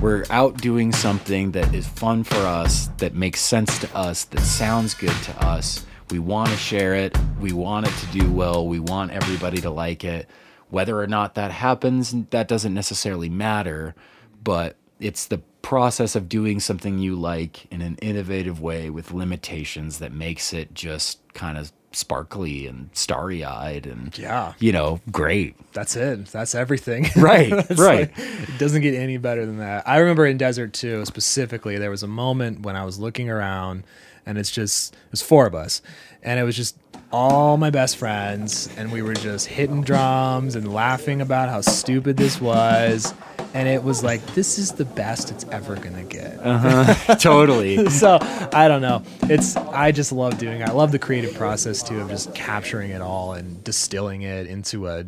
we're 0.00 0.24
out 0.30 0.56
doing 0.60 0.92
something 0.92 1.52
that 1.52 1.74
is 1.74 1.86
fun 1.86 2.24
for 2.24 2.38
us, 2.38 2.88
that 2.98 3.14
makes 3.14 3.40
sense 3.40 3.78
to 3.80 3.96
us, 3.96 4.24
that 4.24 4.40
sounds 4.40 4.94
good 4.94 5.14
to 5.24 5.46
us. 5.46 5.84
We 6.10 6.18
want 6.18 6.48
to 6.48 6.56
share 6.56 6.94
it. 6.94 7.16
We 7.38 7.52
want 7.52 7.86
it 7.86 7.92
to 7.98 8.06
do 8.18 8.30
well. 8.32 8.66
We 8.66 8.80
want 8.80 9.10
everybody 9.12 9.60
to 9.60 9.68
like 9.70 10.02
it. 10.04 10.28
Whether 10.70 10.98
or 11.00 11.06
not 11.06 11.34
that 11.34 11.50
happens, 11.50 12.14
that 12.30 12.48
doesn't 12.48 12.74
necessarily 12.74 13.28
matter, 13.28 13.94
but 14.42 14.76
it's 15.00 15.26
the 15.26 15.38
process 15.62 16.16
of 16.16 16.28
doing 16.28 16.60
something 16.60 16.98
you 16.98 17.14
like 17.16 17.66
in 17.72 17.82
an 17.82 17.96
innovative 18.00 18.60
way 18.60 18.88
with 18.90 19.12
limitations 19.12 19.98
that 19.98 20.12
makes 20.12 20.52
it 20.52 20.72
just 20.74 21.18
kind 21.34 21.58
of 21.58 21.72
sparkly 21.92 22.66
and 22.66 22.88
starry 22.92 23.44
eyed 23.44 23.84
and, 23.84 24.16
Yeah. 24.16 24.52
you 24.60 24.70
know, 24.72 25.00
great. 25.10 25.56
That's 25.72 25.96
it. 25.96 26.26
That's 26.26 26.54
everything. 26.54 27.08
Right, 27.16 27.50
right. 27.76 27.76
like- 27.78 28.12
it 28.18 28.58
doesn't 28.58 28.82
get 28.82 28.94
any 28.94 29.16
better 29.18 29.44
than 29.44 29.58
that. 29.58 29.86
I 29.88 29.98
remember 29.98 30.24
in 30.26 30.38
Desert 30.38 30.72
2 30.72 31.04
specifically, 31.04 31.78
there 31.78 31.90
was 31.90 32.02
a 32.04 32.08
moment 32.08 32.60
when 32.60 32.76
I 32.76 32.84
was 32.84 32.98
looking 32.98 33.28
around 33.28 33.82
and 34.24 34.38
it's 34.38 34.50
just, 34.50 34.94
it 34.94 35.10
was 35.10 35.20
four 35.22 35.46
of 35.46 35.54
us. 35.54 35.82
And 36.22 36.38
it 36.38 36.44
was 36.44 36.56
just 36.56 36.76
all 37.12 37.56
my 37.56 37.70
best 37.70 37.96
friends. 37.96 38.68
And 38.76 38.92
we 38.92 39.02
were 39.02 39.14
just 39.14 39.46
hitting 39.46 39.82
drums 39.82 40.54
and 40.54 40.72
laughing 40.72 41.20
about 41.20 41.48
how 41.48 41.60
stupid 41.60 42.16
this 42.16 42.40
was. 42.40 43.12
And 43.52 43.68
it 43.68 43.82
was 43.82 44.04
like, 44.04 44.24
this 44.34 44.58
is 44.58 44.72
the 44.72 44.84
best 44.84 45.30
it's 45.30 45.44
ever 45.46 45.76
to 45.76 46.02
get. 46.02 46.38
Uh-huh. 46.38 47.14
totally. 47.20 47.88
so 47.90 48.18
I 48.52 48.68
don't 48.68 48.82
know. 48.82 49.02
It's 49.22 49.56
I 49.56 49.92
just 49.92 50.12
love 50.12 50.38
doing. 50.38 50.60
it. 50.60 50.68
I 50.68 50.72
love 50.72 50.92
the 50.92 50.98
creative 50.98 51.34
process 51.34 51.82
too 51.82 52.00
of 52.00 52.08
just 52.08 52.34
capturing 52.34 52.90
it 52.90 53.00
all 53.00 53.32
and 53.32 53.62
distilling 53.64 54.22
it 54.22 54.46
into 54.46 54.88
a 54.88 55.04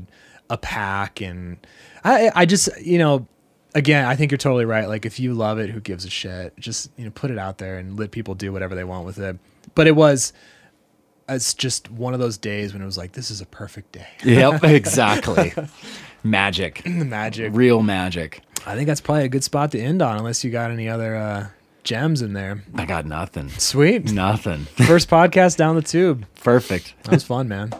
a 0.50 0.58
pack. 0.58 1.20
And 1.20 1.58
I 2.04 2.30
I 2.34 2.46
just 2.46 2.68
you 2.80 2.98
know 2.98 3.26
again 3.74 4.04
I 4.04 4.16
think 4.16 4.30
you're 4.32 4.38
totally 4.38 4.64
right. 4.64 4.88
Like 4.88 5.06
if 5.06 5.20
you 5.20 5.34
love 5.34 5.58
it, 5.58 5.70
who 5.70 5.80
gives 5.80 6.04
a 6.04 6.10
shit? 6.10 6.58
Just 6.58 6.90
you 6.96 7.04
know 7.04 7.10
put 7.10 7.30
it 7.30 7.38
out 7.38 7.58
there 7.58 7.78
and 7.78 7.98
let 7.98 8.10
people 8.10 8.34
do 8.34 8.52
whatever 8.52 8.74
they 8.74 8.84
want 8.84 9.06
with 9.06 9.18
it. 9.18 9.38
But 9.74 9.86
it 9.86 9.94
was 9.96 10.32
it's 11.34 11.54
just 11.54 11.90
one 11.90 12.14
of 12.14 12.20
those 12.20 12.38
days 12.38 12.72
when 12.72 12.82
it 12.82 12.86
was 12.86 12.98
like, 12.98 13.12
this 13.12 13.30
is 13.30 13.40
a 13.40 13.46
perfect 13.46 13.92
day. 13.92 14.06
Yep, 14.24 14.64
exactly. 14.64 15.52
magic. 16.22 16.86
Magic. 16.86 17.50
Real 17.54 17.82
magic. 17.82 18.42
I 18.66 18.74
think 18.76 18.86
that's 18.86 19.00
probably 19.00 19.24
a 19.24 19.28
good 19.28 19.42
spot 19.44 19.72
to 19.72 19.80
end 19.80 20.02
on, 20.02 20.16
unless 20.18 20.44
you 20.44 20.50
got 20.50 20.70
any 20.70 20.88
other 20.88 21.16
uh, 21.16 21.48
gems 21.82 22.22
in 22.22 22.32
there. 22.32 22.62
I 22.76 22.86
got 22.86 23.06
nothing. 23.06 23.48
Sweet. 23.50 24.12
Nothing. 24.12 24.66
First 24.86 25.08
podcast 25.10 25.56
down 25.56 25.74
the 25.74 25.82
tube. 25.82 26.26
Perfect. 26.42 26.94
That 27.04 27.12
was 27.12 27.24
fun, 27.24 27.48
man. 27.48 27.72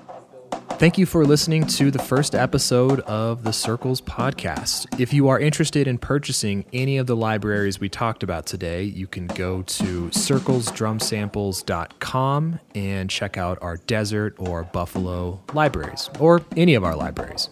Thank 0.83 0.99
you 0.99 1.07
for 1.07 1.25
listening 1.25 1.65
to 1.69 1.93
the 1.93 2.01
first 2.01 2.35
episode 2.35 2.99
of 3.03 3.45
the 3.45 3.53
Circles 3.53 4.01
podcast. 4.01 4.99
If 4.99 5.13
you 5.13 5.29
are 5.29 5.39
interested 5.39 5.87
in 5.87 5.97
purchasing 5.97 6.65
any 6.73 6.99
of 6.99 7.07
the 7.07 7.15
libraries 7.15 7.79
we 7.79 7.89
talked 7.89 8.25
about 8.25 8.47
today, 8.47 8.83
you 8.83 9.07
can 9.07 9.29
go 9.29 9.63
to 9.63 10.09
circlesdrumsamples.com 10.09 12.59
and 12.75 13.09
check 13.09 13.39
out 13.39 13.63
our 13.63 13.77
desert 13.77 14.35
or 14.39 14.65
buffalo 14.65 15.41
libraries, 15.55 16.11
or 16.19 16.45
any 16.57 16.75
of 16.75 16.83
our 16.83 16.97
libraries. 16.97 17.49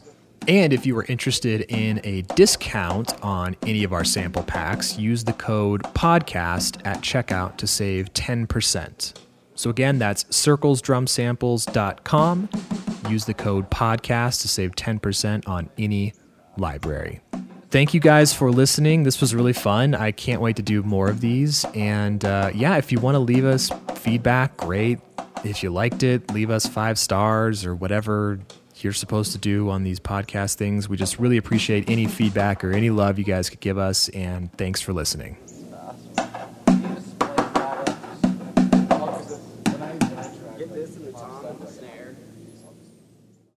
And 0.48 0.72
if 0.72 0.84
you 0.84 0.98
are 0.98 1.04
interested 1.04 1.60
in 1.68 2.00
a 2.02 2.22
discount 2.34 3.14
on 3.22 3.54
any 3.64 3.84
of 3.84 3.92
our 3.92 4.04
sample 4.04 4.42
packs, 4.42 4.98
use 4.98 5.22
the 5.22 5.34
code 5.34 5.84
podcast 5.94 6.84
at 6.84 7.00
checkout 7.02 7.58
to 7.58 7.68
save 7.68 8.12
10%. 8.12 9.14
So 9.54 9.70
again, 9.70 10.00
that's 10.00 10.24
circlesdrumsamples.com. 10.24 12.48
Use 13.10 13.24
the 13.24 13.34
code 13.34 13.70
podcast 13.70 14.42
to 14.42 14.48
save 14.48 14.72
10% 14.76 15.48
on 15.48 15.68
any 15.76 16.14
library. 16.56 17.20
Thank 17.70 17.94
you 17.94 18.00
guys 18.00 18.32
for 18.32 18.50
listening. 18.50 19.04
This 19.04 19.20
was 19.20 19.34
really 19.34 19.52
fun. 19.52 19.94
I 19.94 20.10
can't 20.10 20.40
wait 20.40 20.56
to 20.56 20.62
do 20.62 20.82
more 20.82 21.08
of 21.08 21.20
these. 21.20 21.64
And 21.74 22.24
uh, 22.24 22.50
yeah, 22.54 22.76
if 22.78 22.90
you 22.90 22.98
want 22.98 23.14
to 23.14 23.20
leave 23.20 23.44
us 23.44 23.70
feedback, 23.94 24.56
great. 24.56 24.98
If 25.44 25.62
you 25.62 25.70
liked 25.70 26.02
it, 26.02 26.32
leave 26.32 26.50
us 26.50 26.66
five 26.66 26.98
stars 26.98 27.64
or 27.64 27.74
whatever 27.74 28.40
you're 28.76 28.92
supposed 28.92 29.32
to 29.32 29.38
do 29.38 29.70
on 29.70 29.84
these 29.84 30.00
podcast 30.00 30.54
things. 30.54 30.88
We 30.88 30.96
just 30.96 31.18
really 31.18 31.36
appreciate 31.36 31.88
any 31.88 32.06
feedback 32.06 32.64
or 32.64 32.72
any 32.72 32.90
love 32.90 33.18
you 33.18 33.24
guys 33.24 33.50
could 33.50 33.60
give 33.60 33.78
us. 33.78 34.08
And 34.10 34.52
thanks 34.56 34.80
for 34.80 34.92
listening. 34.92 35.36